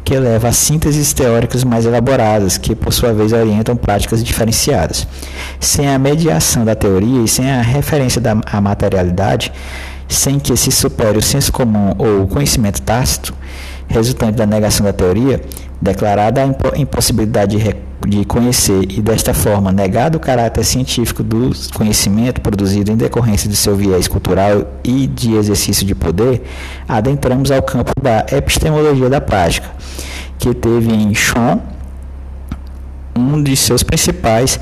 que 0.03 0.17
leva 0.17 0.47
a 0.47 0.51
sínteses 0.51 1.13
teóricas 1.13 1.63
mais 1.63 1.85
elaboradas, 1.85 2.57
que 2.57 2.75
por 2.75 2.91
sua 2.91 3.13
vez 3.13 3.33
orientam 3.33 3.75
práticas 3.75 4.23
diferenciadas. 4.23 5.07
Sem 5.59 5.87
a 5.87 5.99
mediação 5.99 6.65
da 6.65 6.75
teoria 6.75 7.23
e 7.23 7.27
sem 7.27 7.49
a 7.49 7.61
referência 7.61 8.19
da 8.19 8.35
materialidade, 8.61 9.51
sem 10.07 10.39
que 10.39 10.55
se 10.55 10.71
supere 10.71 11.17
o 11.17 11.21
senso 11.21 11.51
comum 11.51 11.93
ou 11.97 12.23
o 12.23 12.27
conhecimento 12.27 12.81
tácito, 12.81 13.33
resultante 13.87 14.33
da 14.33 14.45
negação 14.45 14.85
da 14.85 14.93
teoria, 14.93 15.41
declarada 15.81 16.41
a 16.43 16.77
impossibilidade 16.77 17.57
de, 18.05 18.25
conhecer 18.25 18.83
e, 18.89 19.01
desta 19.01 19.33
forma, 19.33 19.71
negado 19.71 20.17
o 20.17 20.19
caráter 20.19 20.63
científico 20.63 21.23
do 21.23 21.51
conhecimento 21.73 22.41
produzido 22.41 22.91
em 22.91 22.95
decorrência 22.95 23.49
de 23.49 23.55
seu 23.55 23.75
viés 23.75 24.07
cultural 24.07 24.65
e 24.83 25.07
de 25.07 25.35
exercício 25.35 25.85
de 25.85 25.95
poder, 25.95 26.43
adentramos 26.87 27.51
ao 27.51 27.61
campo 27.61 27.91
da 28.01 28.25
epistemologia 28.31 29.09
da 29.09 29.21
prática, 29.21 29.69
que 30.37 30.53
teve 30.53 30.93
em 30.93 31.13
Schon 31.13 31.59
um 33.15 33.41
de 33.41 33.55
seus 33.57 33.81
principais 33.81 34.59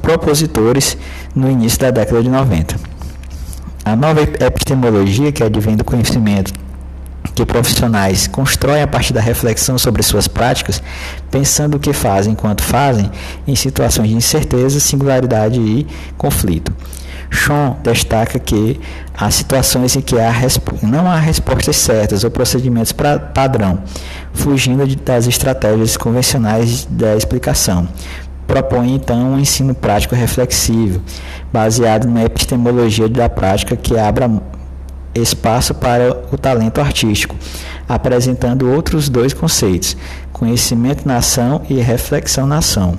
propositores 0.00 0.96
no 1.34 1.50
início 1.50 1.80
da 1.80 1.90
década 1.90 2.22
de 2.22 2.28
90. 2.28 2.76
A 3.84 3.96
nova 3.96 4.20
epistemologia, 4.20 5.32
que 5.32 5.42
advém 5.42 5.76
do 5.76 5.82
conhecimento 5.82 6.52
que 7.34 7.46
profissionais 7.46 8.26
constroem 8.26 8.82
a 8.82 8.86
partir 8.86 9.12
da 9.12 9.20
reflexão 9.20 9.78
sobre 9.78 10.02
suas 10.02 10.28
práticas, 10.28 10.82
pensando 11.30 11.76
o 11.76 11.80
que 11.80 11.92
fazem 11.92 12.32
enquanto 12.32 12.62
fazem, 12.62 13.10
em 13.46 13.54
situações 13.54 14.08
de 14.08 14.14
incerteza, 14.14 14.78
singularidade 14.80 15.60
e 15.60 15.86
conflito. 16.16 16.72
Sean 17.32 17.76
destaca 17.82 18.38
que 18.38 18.78
há 19.16 19.30
situações 19.30 19.96
em 19.96 20.00
que 20.02 20.18
há 20.20 20.32
não 20.82 21.10
há 21.10 21.18
respostas 21.18 21.76
certas 21.76 22.24
ou 22.24 22.30
procedimentos 22.30 22.92
pra, 22.92 23.18
padrão, 23.18 23.82
fugindo 24.34 24.86
de, 24.86 24.96
das 24.96 25.26
estratégias 25.26 25.96
convencionais 25.96 26.86
da 26.90 27.16
explicação. 27.16 27.88
Propõe 28.46 28.94
então 28.94 29.32
um 29.32 29.38
ensino 29.38 29.74
prático 29.74 30.14
reflexivo, 30.14 31.00
baseado 31.50 32.06
na 32.06 32.24
epistemologia 32.24 33.08
da 33.08 33.28
prática 33.28 33.76
que 33.76 33.96
abra 33.98 34.28
espaço 35.14 35.74
para 35.74 36.16
o 36.32 36.38
talento 36.38 36.80
artístico, 36.80 37.36
apresentando 37.88 38.70
outros 38.70 39.08
dois 39.08 39.32
conceitos: 39.32 39.96
conhecimento 40.32 41.06
na 41.06 41.16
ação 41.16 41.62
e 41.68 41.74
reflexão 41.74 42.46
na 42.46 42.58
ação. 42.58 42.98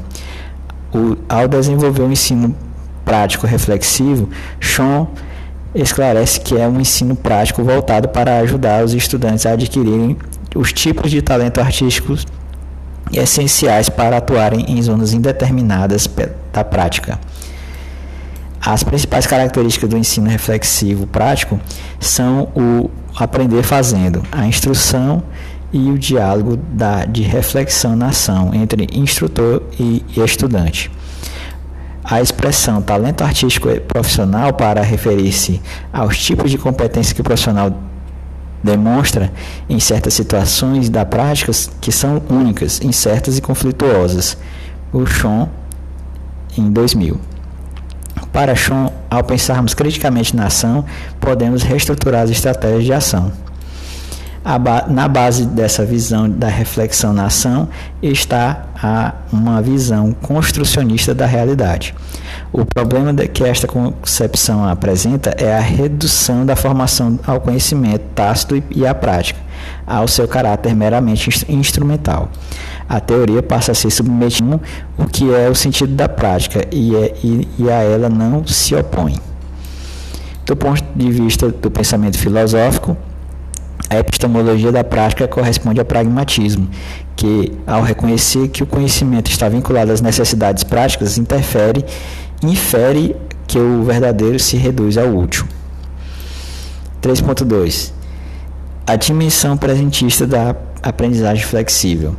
O, 0.93 1.17
ao 1.27 1.47
desenvolver 1.47 2.03
o 2.03 2.11
ensino 2.11 2.55
prático 3.03 3.47
reflexivo, 3.47 4.29
Sean 4.61 5.07
esclarece 5.73 6.39
que 6.39 6.55
é 6.55 6.67
um 6.67 6.79
ensino 6.79 7.15
prático 7.15 7.63
voltado 7.63 8.07
para 8.09 8.37
ajudar 8.39 8.83
os 8.83 8.93
estudantes 8.93 9.45
a 9.45 9.51
adquirirem 9.51 10.15
os 10.55 10.71
tipos 10.71 11.09
de 11.09 11.21
talento 11.21 11.59
artísticos 11.59 12.27
essenciais 13.11 13.89
para 13.89 14.17
atuarem 14.17 14.65
em 14.67 14.81
zonas 14.81 15.13
indeterminadas 15.13 16.09
da 16.51 16.63
prática. 16.63 17.19
As 18.65 18.81
principais 18.81 19.27
características 19.27 19.89
do 19.89 19.97
ensino 19.97 20.29
reflexivo 20.29 21.05
prático 21.05 21.59
são 21.99 22.43
o 22.55 22.89
aprender 23.13 23.61
fazendo, 23.61 24.23
a 24.31 24.47
instrução 24.47 25.21
e 25.73 25.91
o 25.91 25.99
diálogo 25.99 26.55
da, 26.55 27.03
de 27.03 27.23
reflexão 27.23 27.93
na 27.93 28.07
ação 28.07 28.53
entre 28.53 28.87
instrutor 28.93 29.63
e 29.77 30.01
estudante. 30.15 30.89
A 32.05 32.21
expressão 32.21 32.81
talento 32.81 33.21
artístico 33.21 33.67
profissional 33.81 34.53
para 34.53 34.81
referir-se 34.81 35.61
aos 35.91 36.17
tipos 36.17 36.49
de 36.49 36.57
competência 36.57 37.13
que 37.13 37.19
o 37.19 37.23
profissional 37.23 37.77
demonstra 38.63 39.33
em 39.69 39.79
certas 39.79 40.13
situações 40.13 40.89
da 40.89 41.05
prática 41.05 41.51
que 41.81 41.91
são 41.91 42.21
únicas, 42.29 42.79
incertas 42.81 43.37
e 43.37 43.41
conflituosas. 43.41 44.37
O 44.93 45.05
Chon 45.05 45.49
em 46.57 46.71
2000. 46.71 47.32
Para 48.33 48.55
Sean, 48.55 48.89
ao 49.11 49.23
pensarmos 49.23 49.75
criticamente 49.75 50.35
na 50.35 50.47
ação, 50.47 50.83
podemos 51.19 51.61
reestruturar 51.61 52.23
as 52.23 52.31
estratégias 52.31 52.83
de 52.83 52.91
ação. 52.91 53.31
Na 54.89 55.07
base 55.07 55.45
dessa 55.45 55.85
visão 55.85 56.29
da 56.29 56.49
reflexão 56.49 57.13
na 57.13 57.27
ação 57.27 57.69
está 58.01 58.65
a, 58.75 59.13
uma 59.31 59.61
visão 59.61 60.11
construcionista 60.13 61.13
da 61.13 61.25
realidade. 61.25 61.95
O 62.51 62.65
problema 62.65 63.13
que 63.13 63.43
esta 63.43 63.67
concepção 63.67 64.67
apresenta 64.67 65.33
é 65.37 65.55
a 65.55 65.61
redução 65.61 66.45
da 66.45 66.55
formação 66.55 67.17
ao 67.25 67.39
conhecimento 67.39 68.03
tácito 68.15 68.61
e 68.69 68.85
à 68.85 68.93
prática, 68.93 69.39
ao 69.85 70.07
seu 70.07 70.27
caráter 70.27 70.75
meramente 70.75 71.29
instrumental 71.49 72.29
a 72.87 72.99
teoria 72.99 73.41
passa 73.41 73.71
a 73.71 73.75
ser 73.75 73.89
submetida 73.89 74.59
o 74.97 75.05
que 75.05 75.33
é 75.33 75.49
o 75.49 75.55
sentido 75.55 75.93
da 75.95 76.09
prática 76.09 76.65
e, 76.71 76.95
é, 76.95 77.13
e, 77.23 77.47
e 77.57 77.69
a 77.69 77.81
ela 77.81 78.09
não 78.09 78.45
se 78.45 78.75
opõe. 78.75 79.15
Do 80.45 80.55
ponto 80.55 80.83
de 80.95 81.09
vista 81.09 81.49
do 81.49 81.71
pensamento 81.71 82.17
filosófico, 82.17 82.97
a 83.89 83.97
epistemologia 83.97 84.71
da 84.71 84.83
prática 84.83 85.27
corresponde 85.27 85.79
ao 85.79 85.85
pragmatismo, 85.85 86.69
que, 87.15 87.51
ao 87.65 87.81
reconhecer 87.81 88.49
que 88.49 88.63
o 88.63 88.65
conhecimento 88.65 89.29
está 89.29 89.47
vinculado 89.47 89.91
às 89.91 90.01
necessidades 90.01 90.63
práticas, 90.63 91.17
interfere, 91.17 91.85
infere 92.41 93.15
que 93.47 93.57
o 93.57 93.83
verdadeiro 93.83 94.39
se 94.39 94.57
reduz 94.57 94.97
ao 94.97 95.07
útil. 95.07 95.45
3.2 97.01 98.02
A 98.85 98.97
dimensão 98.97 99.55
presentista 99.55 100.27
da 100.27 100.53
aprendizagem 100.81 101.45
flexível. 101.45 102.17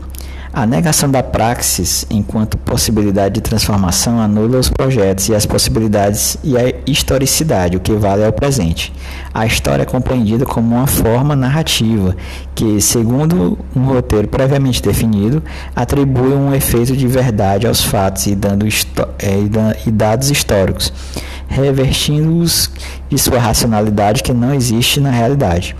A 0.51 0.65
negação 0.65 1.11
da 1.11 1.23
praxis 1.23 2.07
enquanto 2.09 2.57
possibilidade 2.57 3.35
de 3.35 3.41
transformação 3.43 4.19
anula 4.19 4.59
os 4.59 4.71
projetos 4.71 5.29
e 5.29 5.35
as 5.35 5.45
possibilidades 5.45 6.39
e 6.43 6.57
a 6.57 6.73
historicidade, 6.87 7.77
o 7.77 7.81
que 7.81 7.93
vale 7.93 8.23
é 8.23 8.29
o 8.29 8.33
presente. 8.33 8.95
A 9.35 9.45
história 9.45 9.83
é 9.83 9.85
compreendida 9.85 10.47
como 10.47 10.75
uma 10.75 10.87
forma 10.87 11.37
narrativa 11.37 12.17
que, 12.55 12.81
segundo 12.81 13.59
um 13.77 13.85
roteiro 13.85 14.29
previamente 14.29 14.81
definido, 14.81 15.43
atribui 15.77 16.33
um 16.33 16.55
efeito 16.55 16.97
de 16.97 17.07
verdade 17.07 17.67
aos 17.67 17.85
fatos 17.85 18.27
e, 18.27 18.35
dando 18.35 18.67
é, 19.19 19.79
e 19.85 19.91
dados 19.91 20.31
históricos, 20.31 20.91
revertindo-os 21.47 22.71
de 23.11 23.19
sua 23.19 23.39
racionalidade 23.39 24.23
que 24.23 24.33
não 24.33 24.55
existe 24.55 24.99
na 24.99 25.11
realidade. 25.11 25.77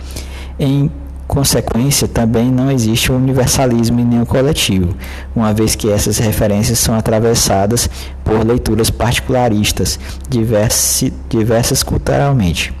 Em 0.59 0.89
consequência, 1.27 2.07
também 2.07 2.51
não 2.51 2.71
existe 2.71 3.11
um 3.11 3.17
universalismo 3.17 3.99
em 3.99 4.05
nenhum 4.05 4.25
coletivo, 4.25 4.95
uma 5.35 5.53
vez 5.53 5.75
que 5.75 5.91
essas 5.91 6.17
referências 6.17 6.79
são 6.79 6.95
atravessadas 6.95 7.89
por 8.23 8.45
leituras 8.45 8.89
particularistas, 8.89 9.99
diversi, 10.29 11.13
diversas 11.27 11.83
culturalmente. 11.83 12.73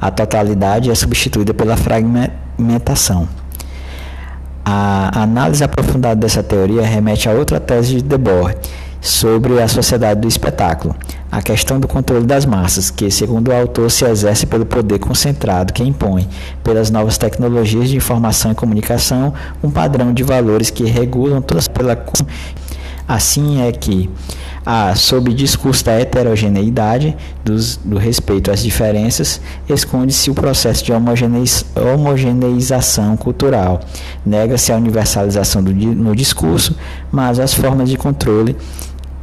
A 0.00 0.10
totalidade 0.10 0.90
é 0.90 0.94
substituída 0.94 1.52
pela 1.52 1.76
fragmentação. 1.76 3.28
A 4.64 5.22
análise 5.22 5.64
aprofundada 5.64 6.14
dessa 6.14 6.42
teoria 6.42 6.82
remete 6.82 7.28
a 7.28 7.32
outra 7.32 7.58
tese 7.58 7.96
de 7.96 8.02
Debord 8.02 8.56
sobre 9.00 9.60
a 9.60 9.66
sociedade 9.66 10.20
do 10.20 10.28
espetáculo, 10.28 10.94
a 11.30 11.42
questão 11.42 11.78
do 11.78 11.86
controle 11.86 12.24
das 12.24 12.46
massas, 12.46 12.90
que, 12.90 13.10
segundo 13.10 13.48
o 13.48 13.54
autor, 13.54 13.90
se 13.90 14.04
exerce 14.04 14.46
pelo 14.46 14.64
poder 14.64 14.98
concentrado 14.98 15.72
que 15.72 15.82
impõe, 15.82 16.26
pelas 16.64 16.90
novas 16.90 17.18
tecnologias 17.18 17.88
de 17.88 17.96
informação 17.96 18.52
e 18.52 18.54
comunicação, 18.54 19.34
um 19.62 19.70
padrão 19.70 20.12
de 20.12 20.22
valores 20.22 20.70
que 20.70 20.84
regulam 20.84 21.42
todas 21.42 21.68
pela. 21.68 21.96
Assim 23.06 23.62
é 23.62 23.72
que, 23.72 24.10
a, 24.64 24.94
sob 24.94 25.32
discurso 25.32 25.84
da 25.84 25.92
heterogeneidade, 25.92 27.16
dos, 27.42 27.76
do 27.76 27.96
respeito 27.96 28.50
às 28.50 28.62
diferenças, 28.62 29.40
esconde-se 29.66 30.30
o 30.30 30.34
processo 30.34 30.84
de 30.84 30.92
homogeneiz, 30.92 31.64
homogeneização 31.74 33.16
cultural. 33.16 33.80
Nega-se 34.26 34.72
a 34.72 34.76
universalização 34.76 35.62
do, 35.62 35.72
no 35.72 36.14
discurso, 36.14 36.76
mas 37.10 37.38
as 37.38 37.54
formas 37.54 37.88
de 37.88 37.96
controle 37.96 38.54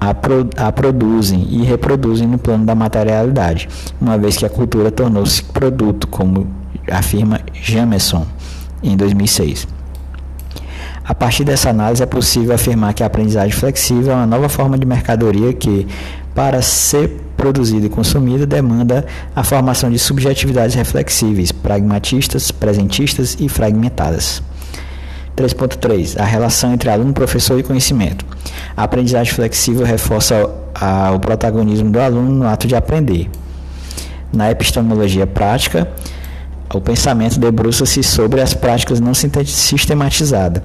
a, 0.09 0.13
pro, 0.13 0.47
a 0.55 0.71
produzem 0.71 1.47
e 1.49 1.63
reproduzem 1.63 2.27
no 2.27 2.37
plano 2.37 2.63
da 2.63 2.75
materialidade, 2.75 3.67
uma 3.99 4.17
vez 4.17 4.37
que 4.37 4.45
a 4.45 4.49
cultura 4.49 4.91
tornou-se 4.91 5.43
produto, 5.43 6.07
como 6.07 6.47
afirma 6.91 7.39
Jameson 7.53 8.25
em 8.83 8.95
2006. 8.95 9.67
A 11.03 11.13
partir 11.13 11.43
dessa 11.43 11.69
análise 11.69 12.03
é 12.03 12.05
possível 12.05 12.53
afirmar 12.53 12.93
que 12.93 13.03
a 13.03 13.07
aprendizagem 13.07 13.51
flexível 13.51 14.13
é 14.13 14.15
uma 14.15 14.25
nova 14.25 14.49
forma 14.49 14.77
de 14.77 14.85
mercadoria 14.85 15.53
que, 15.53 15.87
para 16.33 16.61
ser 16.61 17.21
produzida 17.37 17.85
e 17.85 17.89
consumida, 17.89 18.45
demanda 18.45 19.05
a 19.35 19.43
formação 19.43 19.89
de 19.89 19.99
subjetividades 19.99 20.75
reflexíveis, 20.75 21.51
pragmatistas, 21.51 22.51
presentistas 22.51 23.37
e 23.39 23.49
fragmentadas. 23.49 24.41
3.3 25.35 26.19
A 26.19 26.23
relação 26.23 26.73
entre 26.73 26.89
aluno, 26.89 27.13
professor 27.13 27.59
e 27.59 27.63
conhecimento. 27.63 28.25
A 28.75 28.83
aprendizagem 28.83 29.33
flexível 29.33 29.85
reforça 29.85 30.49
a, 30.73 31.11
o 31.11 31.19
protagonismo 31.19 31.89
do 31.89 31.99
aluno 31.99 32.31
no 32.31 32.47
ato 32.47 32.67
de 32.67 32.75
aprender. 32.75 33.29
Na 34.33 34.51
epistemologia 34.51 35.25
prática, 35.25 35.89
o 36.73 36.81
pensamento 36.81 37.39
debruça-se 37.39 38.03
sobre 38.03 38.41
as 38.41 38.53
práticas 38.53 38.99
não 38.99 39.13
sistematizadas, 39.13 40.61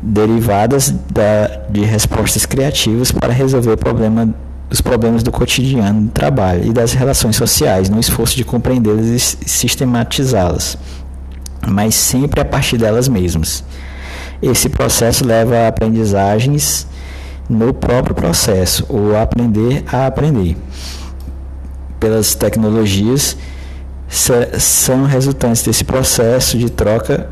derivadas 0.00 0.90
da, 1.10 1.60
de 1.68 1.84
respostas 1.84 2.46
criativas 2.46 3.10
para 3.10 3.32
resolver 3.32 3.76
problema, 3.76 4.32
os 4.70 4.80
problemas 4.80 5.22
do 5.22 5.30
cotidiano 5.30 6.02
do 6.02 6.10
trabalho 6.10 6.66
e 6.66 6.72
das 6.72 6.92
relações 6.92 7.36
sociais, 7.36 7.90
no 7.90 7.98
esforço 7.98 8.36
de 8.36 8.44
compreendê-las 8.44 9.06
e 9.06 9.18
sistematizá-las, 9.48 10.78
mas 11.70 11.94
sempre 11.94 12.40
a 12.40 12.44
partir 12.44 12.76
delas 12.78 13.08
mesmas. 13.08 13.64
Esse 14.40 14.68
processo 14.68 15.26
leva 15.26 15.56
a 15.56 15.68
aprendizagens 15.68 16.86
no 17.48 17.72
próprio 17.72 18.14
processo, 18.14 18.84
ou 18.88 19.16
aprender 19.16 19.82
a 19.90 20.06
aprender. 20.06 20.56
Pelas 21.98 22.34
tecnologias, 22.34 23.36
são 24.58 25.04
resultantes 25.04 25.62
desse 25.62 25.84
processo 25.84 26.58
de 26.58 26.70
troca 26.70 27.28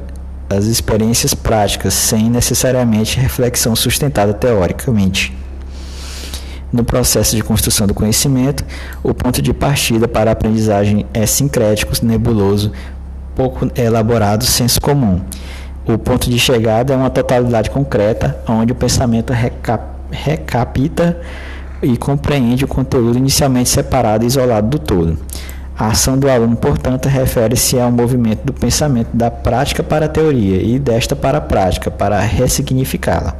as 0.49 0.67
experiências 0.67 1.35
práticas, 1.35 1.95
sem 1.95 2.31
necessariamente 2.31 3.19
reflexão 3.19 3.75
sustentada 3.75 4.33
teoricamente. 4.33 5.37
No 6.73 6.85
processo 6.85 7.35
de 7.35 7.43
construção 7.43 7.87
do 7.87 7.95
conhecimento, 7.95 8.65
o 9.03 9.15
ponto 9.15 9.41
de 9.41 9.53
partida 9.53 10.07
para 10.07 10.31
a 10.31 10.33
aprendizagem 10.33 11.07
é 11.15 11.25
sincrético, 11.25 11.93
nebuloso, 12.03 12.73
pouco 13.37 13.71
elaborado, 13.77 14.45
senso 14.45 14.81
comum. 14.81 15.21
O 15.87 15.97
ponto 15.97 16.29
de 16.29 16.39
chegada 16.39 16.93
é 16.93 16.97
uma 16.97 17.11
totalidade 17.11 17.71
concreta, 17.71 18.37
onde 18.49 18.73
o 18.73 18.75
pensamento 18.75 19.33
recapitula 19.33 19.97
recapita 20.11 21.19
e 21.83 21.97
compreende 21.97 22.65
o 22.65 22.69
conteúdo 22.69 23.19
inicialmente 23.19 23.69
separado 23.69 24.25
e 24.25 24.27
isolado 24.27 24.69
do 24.69 24.79
todo. 24.79 25.19
A 25.79 25.89
ação 25.89 26.17
do 26.17 26.29
aluno, 26.31 26.57
portanto, 26.57 27.07
refere-se 27.07 27.79
ao 27.79 27.91
movimento 27.91 28.45
do 28.45 28.53
pensamento 28.53 29.11
da 29.13 29.31
prática 29.31 29.83
para 29.83 30.07
a 30.07 30.09
teoria 30.09 30.63
e 30.63 30.79
desta 30.79 31.15
para 31.15 31.39
a 31.39 31.41
prática, 31.41 31.91
para 31.91 32.19
ressignificá-la. 32.21 33.37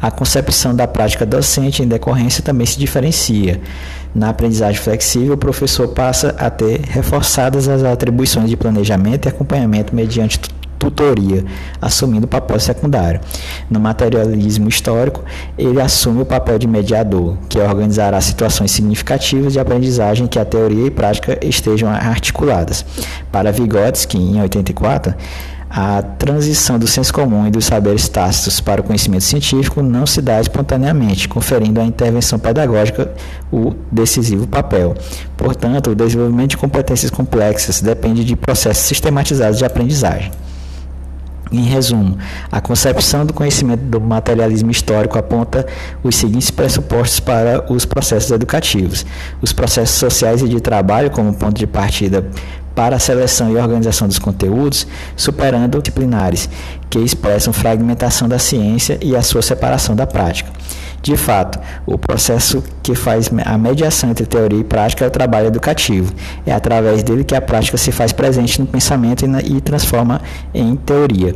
A 0.00 0.10
concepção 0.10 0.76
da 0.76 0.86
prática 0.86 1.24
docente 1.24 1.82
em 1.82 1.88
decorrência 1.88 2.44
também 2.44 2.66
se 2.66 2.78
diferencia. 2.78 3.60
Na 4.14 4.30
aprendizagem 4.30 4.80
flexível, 4.80 5.34
o 5.34 5.38
professor 5.38 5.88
passa 5.88 6.34
a 6.38 6.50
ter 6.50 6.80
reforçadas 6.88 7.68
as 7.68 7.82
atribuições 7.84 8.48
de 8.48 8.56
planejamento 8.56 9.26
e 9.26 9.28
acompanhamento 9.28 9.94
mediante 9.94 10.40
tutoria, 10.78 11.44
assumindo 11.82 12.24
o 12.24 12.28
papel 12.28 12.58
secundário. 12.60 13.20
No 13.68 13.80
materialismo 13.80 14.68
histórico, 14.68 15.24
ele 15.58 15.80
assume 15.80 16.22
o 16.22 16.26
papel 16.26 16.58
de 16.58 16.66
mediador, 16.66 17.36
que 17.48 17.58
organizará 17.58 18.20
situações 18.20 18.70
significativas 18.70 19.52
de 19.52 19.60
aprendizagem 19.60 20.26
que 20.26 20.38
a 20.38 20.44
teoria 20.44 20.86
e 20.86 20.90
prática 20.90 21.38
estejam 21.44 21.90
articuladas. 21.90 22.84
Para 23.30 23.52
Vygotsky, 23.52 24.18
em 24.18 24.40
84, 24.40 25.14
a 25.70 26.02
transição 26.02 26.78
do 26.78 26.86
senso 26.86 27.12
comum 27.12 27.46
e 27.46 27.50
dos 27.50 27.66
saberes 27.66 28.08
tácitos 28.08 28.60
para 28.60 28.80
o 28.80 28.84
conhecimento 28.84 29.24
científico 29.24 29.82
não 29.82 30.06
se 30.06 30.22
dá 30.22 30.40
espontaneamente, 30.40 31.28
conferindo 31.28 31.80
à 31.80 31.84
intervenção 31.84 32.38
pedagógica 32.38 33.12
o 33.52 33.74
decisivo 33.92 34.46
papel. 34.46 34.94
Portanto, 35.36 35.90
o 35.90 35.94
desenvolvimento 35.94 36.50
de 36.50 36.56
competências 36.56 37.10
complexas 37.10 37.82
depende 37.82 38.24
de 38.24 38.34
processos 38.34 38.84
sistematizados 38.84 39.58
de 39.58 39.64
aprendizagem. 39.64 40.32
Em 41.50 41.62
resumo, 41.62 42.18
a 42.52 42.60
concepção 42.60 43.24
do 43.24 43.32
conhecimento 43.32 43.80
do 43.80 44.00
materialismo 44.00 44.70
histórico 44.70 45.18
aponta 45.18 45.66
os 46.02 46.14
seguintes 46.16 46.50
pressupostos 46.50 47.20
para 47.20 47.64
os 47.72 47.86
processos 47.86 48.30
educativos: 48.30 49.06
os 49.40 49.52
processos 49.52 49.96
sociais 49.96 50.42
e 50.42 50.48
de 50.48 50.60
trabalho 50.60 51.10
como 51.10 51.32
ponto 51.32 51.56
de 51.56 51.66
partida 51.66 52.26
para 52.78 52.94
a 52.94 52.98
seleção 53.00 53.50
e 53.50 53.56
organização 53.56 54.06
dos 54.06 54.20
conteúdos, 54.20 54.86
superando 55.16 55.82
disciplinares 55.82 56.48
que 56.88 57.00
expressam 57.00 57.52
fragmentação 57.52 58.28
da 58.28 58.38
ciência 58.38 58.96
e 59.02 59.16
a 59.16 59.20
sua 59.20 59.42
separação 59.42 59.96
da 59.96 60.06
prática. 60.06 60.52
De 61.02 61.16
fato, 61.16 61.58
o 61.84 61.98
processo 61.98 62.62
que 62.80 62.94
faz 62.94 63.28
a 63.44 63.58
mediação 63.58 64.10
entre 64.10 64.24
teoria 64.26 64.60
e 64.60 64.62
prática 64.62 65.04
é 65.04 65.08
o 65.08 65.10
trabalho 65.10 65.48
educativo. 65.48 66.12
É 66.46 66.52
através 66.52 67.02
dele 67.02 67.24
que 67.24 67.34
a 67.34 67.40
prática 67.40 67.76
se 67.76 67.90
faz 67.90 68.12
presente 68.12 68.60
no 68.60 68.66
pensamento 68.68 69.24
e, 69.24 69.26
na, 69.26 69.40
e 69.40 69.60
transforma 69.60 70.20
em 70.54 70.76
teoria. 70.76 71.34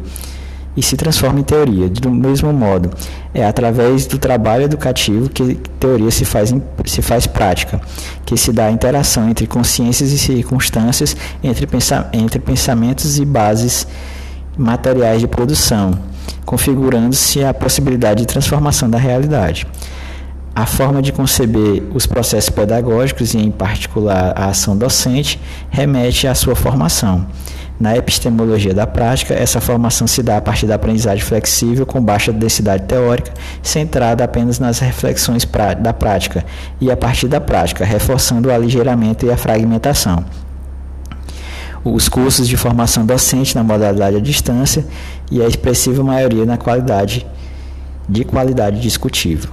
E 0.77 0.83
se 0.83 0.97
transforma 0.97 1.41
em 1.41 1.43
teoria. 1.43 1.89
Do 1.89 2.11
mesmo 2.11 2.53
modo, 2.53 2.91
é 3.35 3.45
através 3.45 4.07
do 4.07 4.19
trabalho 4.19 4.65
educativo 4.65 5.29
que 5.29 5.55
teoria 5.79 6.11
se 6.11 6.25
faz, 6.25 6.55
se 6.87 7.03
faz 7.03 7.27
prática, 7.27 7.81
que 8.25 8.37
se 8.37 8.53
dá 8.53 8.67
a 8.67 8.71
interação 8.71 9.29
entre 9.29 9.47
consciências 9.47 10.13
e 10.13 10.19
circunstâncias, 10.19 11.17
entre, 11.43 11.67
pensa, 11.67 12.09
entre 12.13 12.39
pensamentos 12.39 13.19
e 13.19 13.25
bases 13.25 13.87
materiais 14.57 15.21
de 15.21 15.27
produção 15.27 16.13
configurando-se 16.45 17.43
a 17.45 17.55
possibilidade 17.55 18.21
de 18.21 18.27
transformação 18.27 18.89
da 18.89 18.99
realidade. 18.99 19.67
A 20.55 20.67
forma 20.67 21.01
de 21.01 21.13
conceber 21.13 21.83
os 21.95 22.07
processos 22.07 22.51
pedagógicos 22.51 23.33
e, 23.33 23.39
em 23.39 23.51
particular, 23.51 24.35
a 24.37 24.47
ação 24.47 24.77
docente, 24.77 25.41
remete 25.71 26.27
à 26.27 26.35
sua 26.35 26.55
formação. 26.55 27.27
Na 27.83 27.97
epistemologia 27.97 28.73
da 28.73 28.87
prática, 28.87 29.35
essa 29.35 29.61
formação 29.61 30.07
se 30.07 30.23
dá 30.23 30.37
a 30.37 30.41
partir 30.41 30.67
da 30.67 30.77
aprendizagem 30.77 31.25
flexível 31.25 31.85
com 31.85 32.01
baixa 32.01 32.33
densidade 32.33 32.85
teórica, 32.85 33.33
centrada 33.61 34.23
apenas 34.23 34.61
nas 34.61 34.79
reflexões 34.79 35.45
da 35.81 35.93
prática, 35.93 36.45
e 36.81 36.93
a 36.93 36.97
partir 36.97 37.27
da 37.27 37.41
prática, 37.41 37.85
reforçando 37.85 38.49
o 38.49 38.53
aligeiramento 38.53 39.27
e 39.27 39.33
a 39.33 39.37
fragmentação. 39.37 40.25
os 41.85 42.09
cursos 42.09 42.47
de 42.47 42.57
formação 42.57 43.05
docente 43.05 43.57
na 43.57 43.65
modalidade 43.65 44.15
à 44.15 44.21
distância 44.21 44.87
e 45.29 45.43
a 45.43 45.49
expressiva 45.49 46.05
maioria 46.05 46.47
na 46.47 46.57
qualidade 46.57 47.27
de 48.09 48.25
qualidade 48.25 48.81
discutível. 48.81 49.51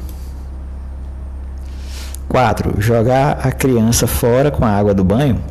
4. 2.28 2.80
Jogar 2.80 3.39
a 3.42 3.52
criança 3.52 4.06
fora 4.06 4.52
com 4.52 4.63
a 4.63 4.70
água 4.70 4.94
do 4.94 5.04
banho. 5.04 5.42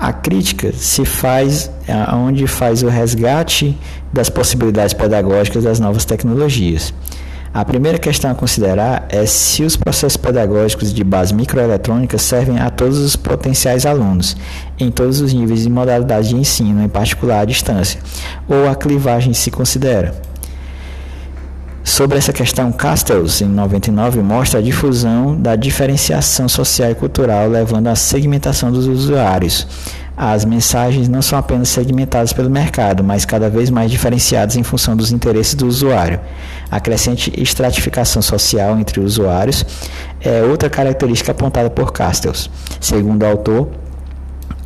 A 0.00 0.14
crítica 0.14 0.72
se 0.72 1.04
faz 1.04 1.70
onde 2.14 2.46
faz 2.46 2.82
o 2.82 2.88
resgate 2.88 3.78
das 4.10 4.30
possibilidades 4.30 4.94
pedagógicas 4.94 5.64
das 5.64 5.78
novas 5.78 6.06
tecnologias. 6.06 6.94
A 7.52 7.64
primeira 7.64 7.98
questão 7.98 8.30
a 8.30 8.34
considerar 8.34 9.06
é 9.10 9.26
se 9.26 9.62
os 9.62 9.76
processos 9.76 10.16
pedagógicos 10.16 10.94
de 10.94 11.04
base 11.04 11.34
microeletrônica 11.34 12.16
servem 12.16 12.58
a 12.58 12.70
todos 12.70 12.98
os 12.98 13.14
potenciais 13.14 13.84
alunos, 13.84 14.36
em 14.78 14.90
todos 14.90 15.20
os 15.20 15.34
níveis 15.34 15.66
e 15.66 15.68
modalidades 15.70 16.30
de 16.30 16.36
ensino, 16.36 16.82
em 16.82 16.88
particular 16.88 17.40
à 17.40 17.44
distância, 17.44 18.00
ou 18.48 18.68
a 18.70 18.74
clivagem 18.74 19.34
se 19.34 19.50
considera. 19.50 20.29
Sobre 21.90 22.16
essa 22.18 22.32
questão, 22.32 22.70
Castells, 22.70 23.42
em 23.42 23.46
99, 23.46 24.20
mostra 24.22 24.60
a 24.60 24.62
difusão 24.62 25.36
da 25.36 25.56
diferenciação 25.56 26.48
social 26.48 26.92
e 26.92 26.94
cultural, 26.94 27.48
levando 27.48 27.88
à 27.88 27.96
segmentação 27.96 28.70
dos 28.70 28.86
usuários. 28.86 29.66
As 30.16 30.44
mensagens 30.44 31.08
não 31.08 31.20
são 31.20 31.36
apenas 31.36 31.68
segmentadas 31.68 32.32
pelo 32.32 32.48
mercado, 32.48 33.02
mas 33.02 33.24
cada 33.24 33.50
vez 33.50 33.70
mais 33.70 33.90
diferenciadas 33.90 34.54
em 34.54 34.62
função 34.62 34.96
dos 34.96 35.10
interesses 35.10 35.54
do 35.54 35.66
usuário. 35.66 36.20
A 36.70 36.78
crescente 36.78 37.32
estratificação 37.36 38.22
social 38.22 38.78
entre 38.78 39.00
usuários 39.00 39.66
é 40.20 40.44
outra 40.44 40.70
característica 40.70 41.32
apontada 41.32 41.68
por 41.70 41.92
Castells. 41.92 42.48
Segundo 42.80 43.24
o 43.24 43.26
autor, 43.26 43.68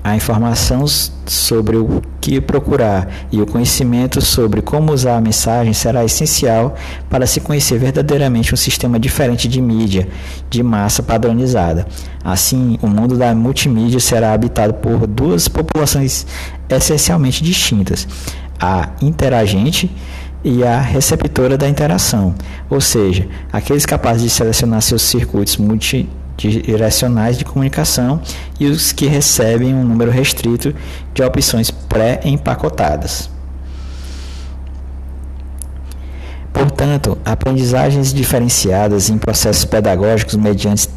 a 0.04 0.14
informação 0.14 0.84
sobre 0.86 1.78
o 1.78 2.02
que 2.20 2.38
procurar 2.38 3.08
e 3.32 3.40
o 3.40 3.46
conhecimento 3.46 4.20
sobre 4.20 4.60
como 4.60 4.92
usar 4.92 5.16
a 5.16 5.20
mensagem 5.20 5.72
será 5.72 6.04
essencial 6.04 6.74
para 7.08 7.26
se 7.26 7.40
conhecer 7.40 7.78
verdadeiramente 7.78 8.52
um 8.52 8.56
sistema 8.56 8.98
diferente 8.98 9.48
de 9.48 9.62
mídia 9.62 10.06
de 10.50 10.62
massa 10.62 11.02
padronizada. 11.02 11.86
Assim, 12.22 12.78
o 12.82 12.86
mundo 12.86 13.16
da 13.16 13.34
multimídia 13.34 13.98
será 13.98 14.34
habitado 14.34 14.74
por 14.74 15.06
duas 15.06 15.48
populações 15.48 16.26
essencialmente 16.68 17.42
distintas: 17.42 18.06
a 18.60 18.90
interagente 19.00 19.90
e 20.44 20.62
a 20.62 20.78
receptora 20.78 21.56
da 21.56 21.66
interação, 21.66 22.34
ou 22.68 22.78
seja, 22.78 23.26
aqueles 23.50 23.86
capazes 23.86 24.22
de 24.22 24.28
selecionar 24.28 24.82
seus 24.82 25.00
circuitos 25.00 25.56
multi 25.56 26.06
direcionais 26.36 27.38
de 27.38 27.44
comunicação 27.44 28.20
e 28.58 28.66
os 28.66 28.92
que 28.92 29.06
recebem 29.06 29.74
um 29.74 29.84
número 29.84 30.10
restrito 30.10 30.74
de 31.12 31.22
opções 31.22 31.70
pré-empacotadas. 31.70 33.30
Portanto, 36.52 37.18
aprendizagens 37.24 38.12
diferenciadas 38.12 39.10
em 39.10 39.18
processos 39.18 39.64
pedagógicos 39.64 40.36
mediante, 40.36 40.88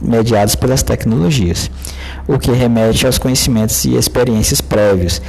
mediados 0.00 0.54
pelas 0.54 0.82
tecnologias, 0.82 1.70
o 2.26 2.38
que 2.38 2.50
remete 2.50 3.06
aos 3.06 3.18
conhecimentos 3.18 3.84
e 3.84 3.94
experiências 3.94 4.60
prévios, 4.60 5.20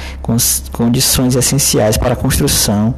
condições 0.72 1.36
essenciais 1.36 1.96
para 1.96 2.14
a 2.14 2.16
construção 2.16 2.94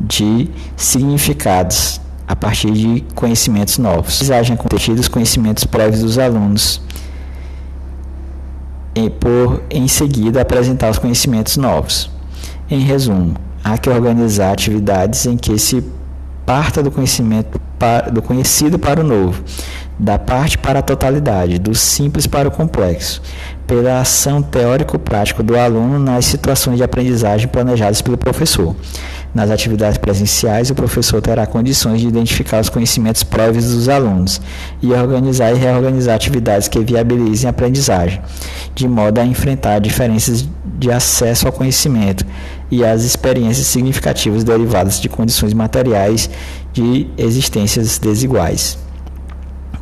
de 0.00 0.48
significados 0.76 2.00
a 2.28 2.36
partir 2.36 2.70
de 2.70 3.04
conhecimentos 3.14 3.78
novos. 3.78 4.14
Aprendizagem 4.16 4.56
contida 4.56 5.00
os 5.00 5.08
conhecimentos 5.08 5.64
prévios 5.64 6.02
dos 6.02 6.18
alunos 6.18 6.82
e 8.94 9.08
por 9.08 9.62
em 9.70 9.88
seguida 9.88 10.42
apresentar 10.42 10.90
os 10.90 10.98
conhecimentos 10.98 11.56
novos. 11.56 12.10
Em 12.70 12.80
resumo, 12.80 13.34
há 13.64 13.78
que 13.78 13.88
organizar 13.88 14.52
atividades 14.52 15.24
em 15.24 15.36
que 15.36 15.58
se 15.58 15.82
parta 16.44 16.82
do 16.82 16.90
conhecimento 16.90 17.58
para, 17.78 18.10
do 18.10 18.20
conhecido 18.20 18.78
para 18.78 19.00
o 19.00 19.04
novo, 19.04 19.42
da 19.98 20.18
parte 20.18 20.58
para 20.58 20.80
a 20.80 20.82
totalidade, 20.82 21.58
do 21.58 21.74
simples 21.74 22.26
para 22.26 22.48
o 22.48 22.50
complexo, 22.50 23.22
pela 23.66 24.00
ação 24.00 24.42
teórico-prática 24.42 25.42
do 25.42 25.56
aluno 25.56 25.98
nas 25.98 26.24
situações 26.24 26.76
de 26.76 26.82
aprendizagem 26.82 27.48
planejadas 27.48 28.02
pelo 28.02 28.16
professor. 28.16 28.74
Nas 29.34 29.50
atividades 29.50 29.98
presenciais, 29.98 30.70
o 30.70 30.74
professor 30.74 31.20
terá 31.20 31.46
condições 31.46 32.00
de 32.00 32.08
identificar 32.08 32.60
os 32.60 32.68
conhecimentos 32.68 33.22
prévios 33.22 33.66
dos 33.66 33.88
alunos 33.88 34.40
e 34.82 34.90
organizar 34.92 35.52
e 35.52 35.58
reorganizar 35.58 36.14
atividades 36.14 36.66
que 36.66 36.80
viabilizem 36.80 37.46
a 37.46 37.50
aprendizagem, 37.50 38.20
de 38.74 38.88
modo 38.88 39.18
a 39.20 39.24
enfrentar 39.24 39.80
diferenças 39.80 40.48
de 40.78 40.90
acesso 40.90 41.46
ao 41.46 41.52
conhecimento 41.52 42.24
e 42.70 42.84
as 42.84 43.02
experiências 43.02 43.66
significativas 43.66 44.44
derivadas 44.44 45.00
de 45.00 45.08
condições 45.08 45.52
materiais 45.52 46.30
de 46.72 47.06
existências 47.18 47.98
desiguais 47.98 48.78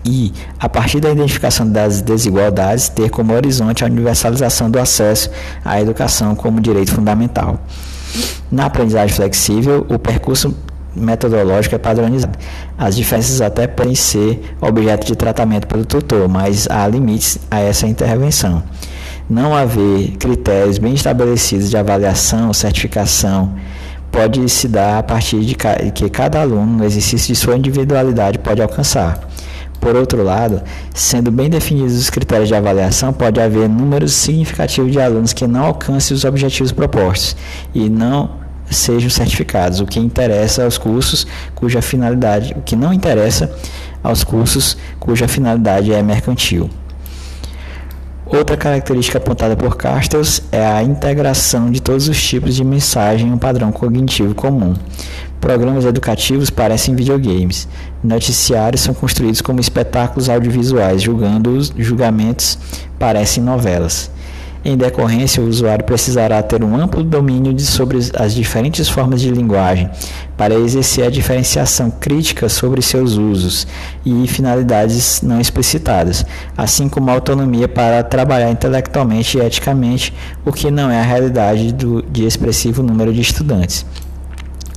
e, 0.07 0.33
a 0.59 0.69
partir 0.69 1.01
da 1.01 1.11
identificação 1.11 1.69
das 1.69 2.01
desigualdades, 2.01 2.89
ter 2.89 3.11
como 3.11 3.35
horizonte 3.35 3.83
a 3.83 3.87
universalização 3.87 4.71
do 4.71 4.79
acesso 4.79 5.29
à 5.65 5.81
educação 5.81 6.35
como 6.35 6.61
direito 6.61 6.93
fundamental. 6.93 7.61
Na 8.51 8.67
aprendizagem 8.67 9.15
flexível, 9.15 9.87
o 9.89 9.99
percurso 9.99 10.55
metodológico 10.95 11.75
é 11.75 11.79
padronizado. 11.79 12.39
As 12.79 12.97
diferenças 12.97 13.41
até 13.41 13.67
podem 13.67 13.95
ser 13.95 14.57
objeto 14.61 15.07
de 15.07 15.15
tratamento 15.15 15.67
pelo 15.67 15.85
tutor, 15.85 16.29
mas 16.29 16.67
há 16.71 16.87
limites 16.89 17.39
a 17.51 17.61
essa 17.61 17.87
intervenção. 17.87 18.63
Não 19.29 19.55
haver 19.55 20.13
critérios 20.19 20.79
bem 20.79 20.95
estabelecidos 20.95 21.69
de 21.69 21.77
avaliação, 21.77 22.53
certificação, 22.53 23.55
pode 24.11 24.49
se 24.49 24.69
dar 24.69 24.99
a 24.99 25.03
partir 25.03 25.41
de 25.41 25.55
que 25.93 26.09
cada 26.09 26.41
aluno, 26.41 26.79
no 26.79 26.85
exercício 26.85 27.35
de 27.35 27.39
sua 27.39 27.57
individualidade, 27.57 28.39
pode 28.39 28.63
alcançar. 28.63 29.26
Por 29.87 29.95
outro 29.95 30.25
lado, 30.25 30.63
sendo 30.93 31.31
bem 31.31 31.49
definidos 31.49 31.97
os 31.97 32.11
critérios 32.11 32.49
de 32.49 32.57
avaliação, 32.57 33.13
pode 33.13 33.41
haver 33.41 33.69
números 33.69 34.15
significativos 34.15 34.91
de 34.91 35.01
alunos 35.01 35.33
que 35.33 35.47
não 35.47 35.67
alcancem 35.67 36.13
os 36.13 36.25
objetivos 36.25 36.73
propostos 36.73 37.37
e 37.73 37.89
não 37.89 38.31
sejam 38.69 39.09
certificados, 39.09 39.79
o 39.79 39.87
que 39.87 40.01
interessa 40.01 40.65
aos 40.65 40.77
cursos 40.77 41.25
cuja 41.55 41.81
finalidade, 41.81 42.53
o 42.59 42.63
que 42.63 42.75
não 42.75 42.93
interessa 42.93 43.49
aos 44.03 44.25
cursos 44.25 44.77
cuja 44.99 45.29
finalidade 45.29 45.93
é 45.93 46.03
mercantil. 46.03 46.69
Outra 48.27 48.57
característica 48.57 49.19
apontada 49.19 49.55
por 49.55 49.77
Castells 49.77 50.43
é 50.51 50.67
a 50.67 50.83
integração 50.83 51.71
de 51.71 51.81
todos 51.81 52.09
os 52.09 52.21
tipos 52.21 52.57
de 52.57 52.65
mensagem 52.65 53.29
em 53.29 53.33
um 53.33 53.39
padrão 53.39 53.71
cognitivo 53.71 54.35
comum. 54.35 54.75
Programas 55.47 55.85
educativos 55.85 56.51
parecem 56.51 56.97
videogames. 56.97 57.69
Noticiários 58.03 58.81
são 58.81 58.93
construídos 58.93 59.41
como 59.41 59.61
espetáculos 59.61 60.29
audiovisuais, 60.29 61.01
julgando 61.01 61.51
os 61.51 61.73
julgamentos 61.79 62.59
parecem 62.99 63.45
novelas. 63.45 64.11
Em 64.65 64.77
decorrência, 64.77 65.41
o 65.41 65.47
usuário 65.47 65.85
precisará 65.85 66.43
ter 66.43 66.65
um 66.65 66.77
amplo 66.77 67.05
domínio 67.05 67.55
de, 67.55 67.63
sobre 67.63 67.97
as 68.19 68.35
diferentes 68.35 68.89
formas 68.89 69.21
de 69.21 69.31
linguagem 69.31 69.89
para 70.37 70.57
exercer 70.57 71.07
a 71.07 71.11
diferenciação 71.11 71.93
crítica 71.93 72.49
sobre 72.49 72.83
seus 72.83 73.13
usos 73.13 73.69
e 74.05 74.27
finalidades 74.27 75.23
não 75.23 75.41
explicitadas, 75.41 76.27
assim 76.59 76.89
como 76.89 77.09
autonomia 77.09 77.69
para 77.69 78.03
trabalhar 78.03 78.51
intelectualmente 78.51 79.39
e 79.39 79.41
eticamente, 79.41 80.13
o 80.45 80.53
que 80.53 80.73
não 80.73 80.91
é 80.91 80.99
a 80.99 81.05
realidade 81.05 81.73
do, 81.73 82.03
de 82.03 82.25
expressivo 82.27 82.83
número 82.83 83.15
de 83.15 83.21
estudantes. 83.21 83.87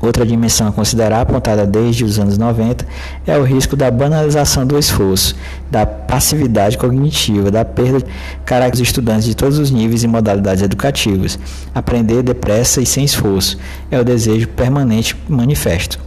Outra 0.02 0.26
dimensão 0.26 0.68
a 0.68 0.72
considerar, 0.72 1.22
apontada 1.22 1.66
desde 1.66 2.06
os 2.06 2.18
anos 2.18 2.38
90, 2.38 2.86
é 3.28 3.38
o 3.38 3.44
risco 3.44 3.76
da 3.76 3.92
banalização 3.92 4.66
do 4.66 4.78
esforço, 4.78 5.36
da 5.70 5.86
passividade 5.86 6.78
cognitiva, 6.78 7.52
da 7.52 7.66
perda 7.66 8.00
de 8.00 8.06
características 8.46 8.80
dos 8.80 8.88
estudantes 8.88 9.26
de 9.26 9.36
todos 9.36 9.58
os 9.58 9.72
níveis 9.72 10.04
e 10.04 10.08
modalidades 10.08 10.64
educativas. 10.64 11.38
Aprender 11.76 12.24
depressa 12.24 12.82
e 12.82 12.86
sem 12.86 13.04
esforço 13.04 13.58
é 13.92 14.00
o 14.00 14.04
desejo 14.04 14.48
permanente 14.48 15.16
manifesto. 15.28 16.00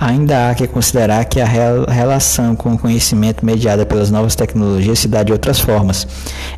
Ainda 0.00 0.48
há 0.48 0.54
que 0.54 0.66
considerar 0.66 1.22
que 1.26 1.42
a 1.42 1.44
relação 1.44 2.56
com 2.56 2.72
o 2.72 2.78
conhecimento 2.78 3.44
mediada 3.44 3.84
pelas 3.84 4.10
novas 4.10 4.34
tecnologias 4.34 4.98
se 4.98 5.06
dá 5.06 5.22
de 5.22 5.30
outras 5.30 5.60
formas, 5.60 6.08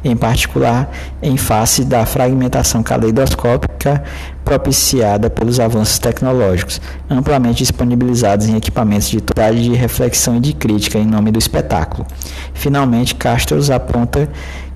em 0.05 0.15
particular 0.15 0.89
em 1.21 1.37
face 1.37 1.85
da 1.85 2.07
fragmentação 2.07 2.85
caleidoscópica 2.85 4.05
propiciada 4.45 5.31
pelos 5.31 5.59
avanços 5.61 5.99
tecnológicos, 5.99 6.81
amplamente 7.09 7.59
disponibilizados 7.59 8.49
em 8.49 8.57
equipamentos 8.57 9.09
de 9.09 9.21
totalidade 9.21 9.65
de 9.65 9.75
reflexão 9.75 10.37
e 10.37 10.41
de 10.41 10.53
crítica 10.53 10.99
em 10.99 11.07
nome 11.07 11.31
do 11.31 11.39
espetáculo. 11.39 12.07
Finalmente, 12.55 13.15
Castro 13.15 13.59
aponta 13.73 14.29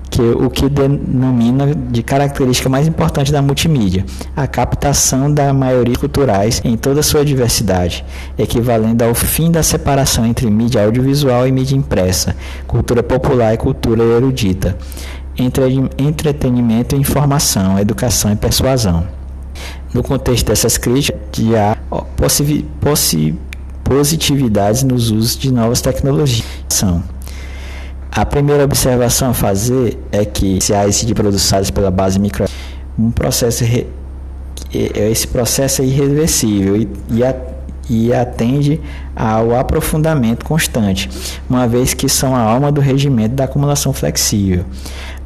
que 0.09 0.21
o 0.21 0.49
que 0.49 0.69
denomina 0.69 1.75
de 1.75 2.01
característica 2.01 2.69
mais 2.69 2.87
importante 2.87 3.31
da 3.31 3.41
multimídia, 3.41 4.05
a 4.35 4.47
captação 4.47 5.31
da 5.31 5.53
maioria 5.53 5.95
culturais 5.95 6.61
em 6.63 6.77
toda 6.77 7.03
sua 7.03 7.25
diversidade, 7.25 8.05
equivalendo 8.37 9.03
ao 9.03 9.13
fim 9.13 9.51
da 9.51 9.61
separação 9.61 10.25
entre 10.25 10.49
mídia 10.49 10.83
audiovisual 10.83 11.47
e 11.47 11.51
mídia 11.51 11.75
impressa, 11.75 12.35
cultura 12.65 13.03
popular 13.03 13.53
e 13.53 13.57
cultura 13.57 14.03
erudita. 14.03 14.77
entretenimento 15.97 16.95
e 16.95 16.99
informação, 16.99 17.77
educação 17.77 18.31
e 18.31 18.35
persuasão. 18.35 19.16
No 19.93 20.03
contexto 20.03 20.47
dessas 20.47 20.77
críticas, 20.77 21.19
há 21.55 21.77
positividades 23.83 24.83
nos 24.83 25.11
usos 25.11 25.37
de 25.37 25.51
novas 25.51 25.81
tecnologias. 25.81 26.45
A 28.11 28.25
primeira 28.25 28.63
observação 28.63 29.29
a 29.29 29.33
fazer 29.33 29.97
é 30.11 30.25
que 30.25 30.59
se 30.61 30.73
há 30.73 30.87
de 30.87 31.13
produções 31.13 31.69
pela 31.69 31.91
base 31.91 32.19
micro, 32.19 32.45
um 32.97 33.11
processo 33.11 33.63
esse 34.73 35.27
processo 35.27 35.81
é 35.81 35.85
irreversível 35.85 36.75
e, 36.75 36.89
e, 37.09 37.23
a, 37.23 37.35
e 37.89 38.13
atende 38.13 38.81
ao 39.15 39.55
aprofundamento 39.55 40.43
constante, 40.43 41.09
uma 41.49 41.67
vez 41.67 41.93
que 41.93 42.09
são 42.09 42.35
a 42.35 42.39
alma 42.39 42.71
do 42.71 42.81
regimento 42.81 43.35
da 43.35 43.45
acumulação 43.45 43.93
flexível. 43.93 44.65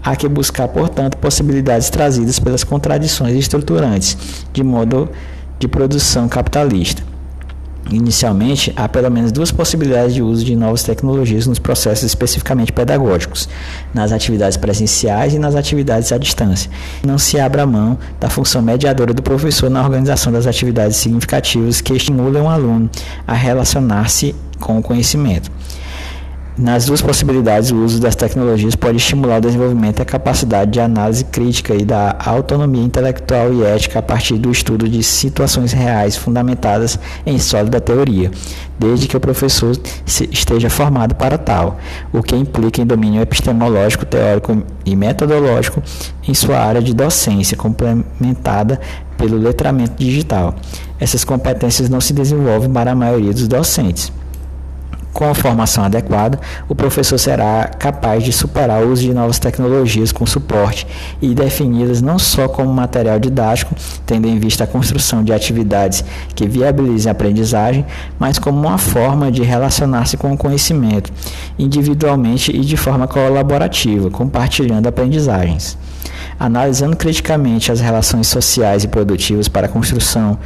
Há 0.03 0.15
que 0.15 0.27
buscar, 0.27 0.67
portanto, 0.67 1.17
possibilidades 1.17 1.89
trazidas 1.89 2.39
pelas 2.39 2.63
contradições 2.63 3.35
estruturantes 3.35 4.17
de 4.51 4.63
modo 4.63 5.09
de 5.59 5.67
produção 5.67 6.27
capitalista. 6.27 7.03
Inicialmente, 7.89 8.71
há 8.75 8.87
pelo 8.87 9.09
menos 9.11 9.31
duas 9.31 9.51
possibilidades 9.51 10.13
de 10.13 10.21
uso 10.21 10.45
de 10.45 10.55
novas 10.55 10.83
tecnologias 10.83 11.45
nos 11.47 11.59
processos 11.59 12.03
especificamente 12.03 12.71
pedagógicos, 12.71 13.49
nas 13.93 14.11
atividades 14.11 14.55
presenciais 14.55 15.33
e 15.33 15.39
nas 15.39 15.55
atividades 15.55 16.11
à 16.11 16.17
distância. 16.17 16.69
Não 17.05 17.17
se 17.17 17.39
abra 17.39 17.65
mão 17.65 17.97
da 18.19 18.29
função 18.29 18.61
mediadora 18.61 19.13
do 19.13 19.21
professor 19.21 19.69
na 19.69 19.83
organização 19.83 20.31
das 20.31 20.47
atividades 20.47 20.97
significativas 20.97 21.81
que 21.81 21.93
estimulam 21.93 22.45
o 22.45 22.49
aluno 22.49 22.89
a 23.27 23.33
relacionar-se 23.33 24.35
com 24.59 24.77
o 24.77 24.81
conhecimento. 24.81 25.51
Nas 26.57 26.85
duas 26.85 27.01
possibilidades, 27.01 27.71
o 27.71 27.77
uso 27.77 27.99
das 28.01 28.13
tecnologias 28.13 28.75
pode 28.75 28.97
estimular 28.97 29.37
o 29.37 29.41
desenvolvimento 29.41 29.99
e 29.99 30.01
a 30.01 30.05
capacidade 30.05 30.71
de 30.71 30.81
análise 30.81 31.23
crítica 31.23 31.73
e 31.73 31.85
da 31.85 32.17
autonomia 32.19 32.83
intelectual 32.83 33.53
e 33.53 33.63
ética 33.63 33.99
a 33.99 34.01
partir 34.01 34.37
do 34.37 34.51
estudo 34.51 34.87
de 34.89 35.01
situações 35.01 35.71
reais 35.71 36.17
fundamentadas 36.17 36.99
em 37.25 37.39
sólida 37.39 37.79
teoria, 37.79 38.29
desde 38.77 39.07
que 39.07 39.15
o 39.15 39.19
professor 39.19 39.77
esteja 40.05 40.69
formado 40.69 41.15
para 41.15 41.37
tal, 41.37 41.79
o 42.11 42.21
que 42.21 42.35
implica 42.35 42.81
em 42.81 42.85
domínio 42.85 43.21
epistemológico, 43.21 44.05
teórico 44.05 44.61
e 44.85 44.93
metodológico 44.93 45.81
em 46.27 46.33
sua 46.33 46.59
área 46.59 46.81
de 46.81 46.93
docência, 46.93 47.55
complementada 47.55 48.77
pelo 49.17 49.37
letramento 49.37 49.93
digital. 49.97 50.53
Essas 50.99 51.23
competências 51.23 51.87
não 51.87 52.01
se 52.01 52.11
desenvolvem 52.11 52.69
para 52.69 52.91
a 52.91 52.95
maioria 52.95 53.31
dos 53.31 53.47
docentes. 53.47 54.11
Com 55.13 55.29
a 55.29 55.35
formação 55.35 55.83
adequada, 55.83 56.39
o 56.69 56.75
professor 56.75 57.17
será 57.17 57.69
capaz 57.77 58.23
de 58.23 58.31
superar 58.31 58.81
o 58.81 58.91
uso 58.91 59.01
de 59.01 59.13
novas 59.13 59.39
tecnologias 59.39 60.11
com 60.11 60.25
suporte 60.25 60.87
e 61.21 61.35
definidas 61.35 62.01
não 62.01 62.17
só 62.17 62.47
como 62.47 62.73
material 62.73 63.19
didático, 63.19 63.75
tendo 64.05 64.27
em 64.27 64.39
vista 64.39 64.63
a 64.63 64.67
construção 64.67 65.23
de 65.23 65.33
atividades 65.33 66.03
que 66.33 66.47
viabilizem 66.47 67.09
a 67.09 67.11
aprendizagem, 67.11 67.85
mas 68.17 68.39
como 68.39 68.59
uma 68.67 68.77
forma 68.77 69.31
de 69.31 69.43
relacionar-se 69.43 70.15
com 70.15 70.31
o 70.31 70.37
conhecimento, 70.37 71.11
individualmente 71.59 72.55
e 72.55 72.61
de 72.61 72.77
forma 72.77 73.07
colaborativa, 73.07 74.09
compartilhando 74.09 74.87
aprendizagens. 74.87 75.77
Analisando 76.39 76.95
criticamente 76.95 77.71
as 77.71 77.79
relações 77.79 78.27
sociais 78.27 78.83
e 78.83 78.87
produtivas 78.87 79.47
para 79.47 79.67
a 79.67 79.69
construção, 79.69 80.39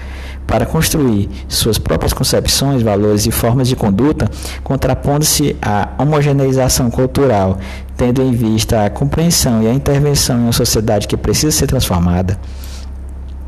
para 0.47 0.65
construir 0.65 1.29
suas 1.47 1.77
próprias 1.77 2.13
concepções, 2.13 2.81
valores 2.81 3.25
e 3.25 3.31
formas 3.31 3.67
de 3.67 3.75
conduta, 3.75 4.29
contrapondo-se 4.63 5.55
à 5.61 5.89
homogeneização 5.97 6.89
cultural, 6.89 7.57
tendo 7.97 8.21
em 8.21 8.31
vista 8.31 8.85
a 8.85 8.89
compreensão 8.89 9.63
e 9.63 9.67
a 9.67 9.73
intervenção 9.73 10.37
em 10.37 10.43
uma 10.43 10.51
sociedade 10.51 11.07
que 11.07 11.17
precisa 11.17 11.51
ser 11.51 11.67
transformada. 11.67 12.37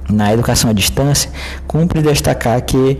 Na 0.09 0.33
educação 0.33 0.69
à 0.69 0.73
distância, 0.73 1.29
cumpre 1.67 2.01
destacar 2.01 2.61
que 2.61 2.97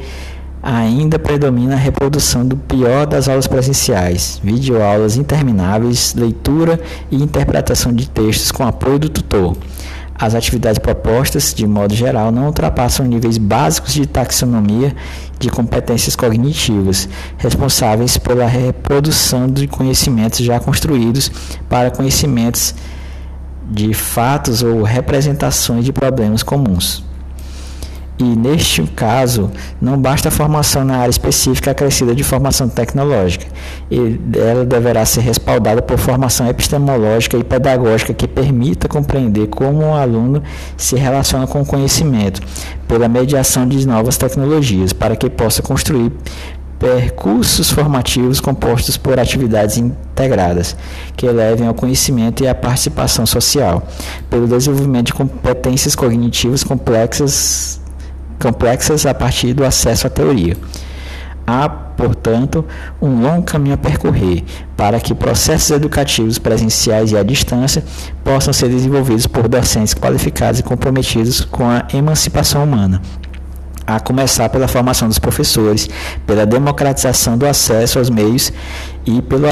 ainda 0.62 1.18
predomina 1.18 1.76
a 1.76 1.78
reprodução 1.78 2.46
do 2.46 2.58
pior 2.58 3.06
das 3.06 3.30
aulas 3.30 3.48
presenciais, 3.48 4.42
videoaulas 4.44 5.16
intermináveis, 5.16 6.14
leitura 6.14 6.80
e 7.10 7.16
interpretação 7.22 7.94
de 7.94 8.10
textos 8.10 8.52
com 8.52 8.68
apoio 8.68 9.00
do 9.00 9.10
tutor. 9.10 9.56
As 10.20 10.34
atividades 10.34 10.80
propostas, 10.80 11.54
de 11.54 11.68
modo 11.68 11.94
geral, 11.94 12.32
não 12.32 12.48
ultrapassam 12.48 13.06
níveis 13.06 13.38
básicos 13.38 13.94
de 13.94 14.06
taxonomia 14.08 14.96
de 15.40 15.50
competências 15.50 16.16
cognitivas, 16.16 17.08
responsáveis 17.38 18.18
pela 18.18 18.48
reprodução 18.48 19.48
de 19.48 19.68
conhecimentos 19.68 20.40
já 20.40 20.60
construídos 20.60 21.32
para 21.70 21.92
conhecimentos 21.92 22.74
de 23.70 23.94
fatos 23.94 24.64
ou 24.64 24.82
representações 24.82 25.86
de 25.86 25.94
problemas 25.94 26.42
comuns. 26.42 27.07
E 28.20 28.24
neste 28.24 28.82
caso, 28.84 29.52
não 29.80 29.96
basta 29.96 30.30
a 30.30 30.32
formação 30.32 30.84
na 30.84 30.98
área 30.98 31.12
específica 31.12 31.70
acrescida 31.70 32.16
de 32.16 32.24
formação 32.24 32.68
tecnológica. 32.68 33.46
Ela 34.36 34.66
deverá 34.66 35.06
ser 35.06 35.22
respaldada 35.22 35.84
por 35.84 36.00
formação 36.00 36.48
epistemológica 36.48 37.38
e 37.38 37.44
pedagógica 37.44 38.16
que 38.16 38.28
permita 38.28 38.88
compreender 38.88 39.48
como 39.48 39.86
o 39.86 39.94
aluno 39.94 40.42
se 40.76 40.96
relaciona 40.96 41.46
com 41.46 41.62
o 41.62 41.66
conhecimento, 41.66 42.42
pela 42.88 43.08
mediação 43.08 43.68
de 43.68 43.86
novas 43.86 44.18
tecnologias, 44.18 44.94
para 44.94 45.16
que 45.16 45.30
possa 45.30 45.62
construir 45.62 46.12
percursos 46.80 47.70
formativos 47.70 48.40
compostos 48.40 48.98
por 48.98 49.20
atividades 49.20 49.78
integradas 49.78 50.76
que 51.16 51.28
levem 51.28 51.68
ao 51.68 51.74
conhecimento 51.74 52.44
e 52.44 52.48
à 52.48 52.56
participação 52.56 53.28
social, 53.28 53.88
pelo 54.28 54.48
desenvolvimento 54.48 55.08
de 55.08 55.14
competências 55.14 55.96
cognitivas 55.96 56.64
complexas 56.64 57.80
complexas 58.40 59.06
a 59.06 59.14
partir 59.14 59.54
do 59.54 59.64
acesso 59.66 60.08
à 60.08 60.10
teoria. 60.10 60.56
Há, 61.46 61.70
portanto, 61.70 62.66
um 63.02 63.22
longo 63.22 63.44
caminho 63.44 63.76
a 63.76 63.78
percorrer 63.78 64.44
para 64.76 65.00
que 65.00 65.16
processos 65.16 65.72
educativos 65.72 66.38
presenciais 66.38 67.12
e 67.12 67.18
à 67.18 67.24
distância 67.24 67.84
possam 68.24 68.52
ser 68.52 68.68
desenvolvidos 68.68 69.28
por 69.28 69.48
docentes 69.48 69.94
qualificados 69.94 70.60
e 70.60 70.64
comprometidos 70.64 71.42
com 71.42 71.70
a 71.70 71.86
emancipação 71.94 72.64
humana 72.64 73.02
a 73.88 74.02
começar 74.02 74.50
pela 74.50 74.68
formação 74.68 75.08
dos 75.08 75.18
professores, 75.18 75.90
pela 76.26 76.46
democratização 76.46 77.38
do 77.38 77.48
acesso 77.48 77.98
aos 77.98 78.10
meios 78.10 78.52
e 79.06 79.22
pelo 79.22 79.48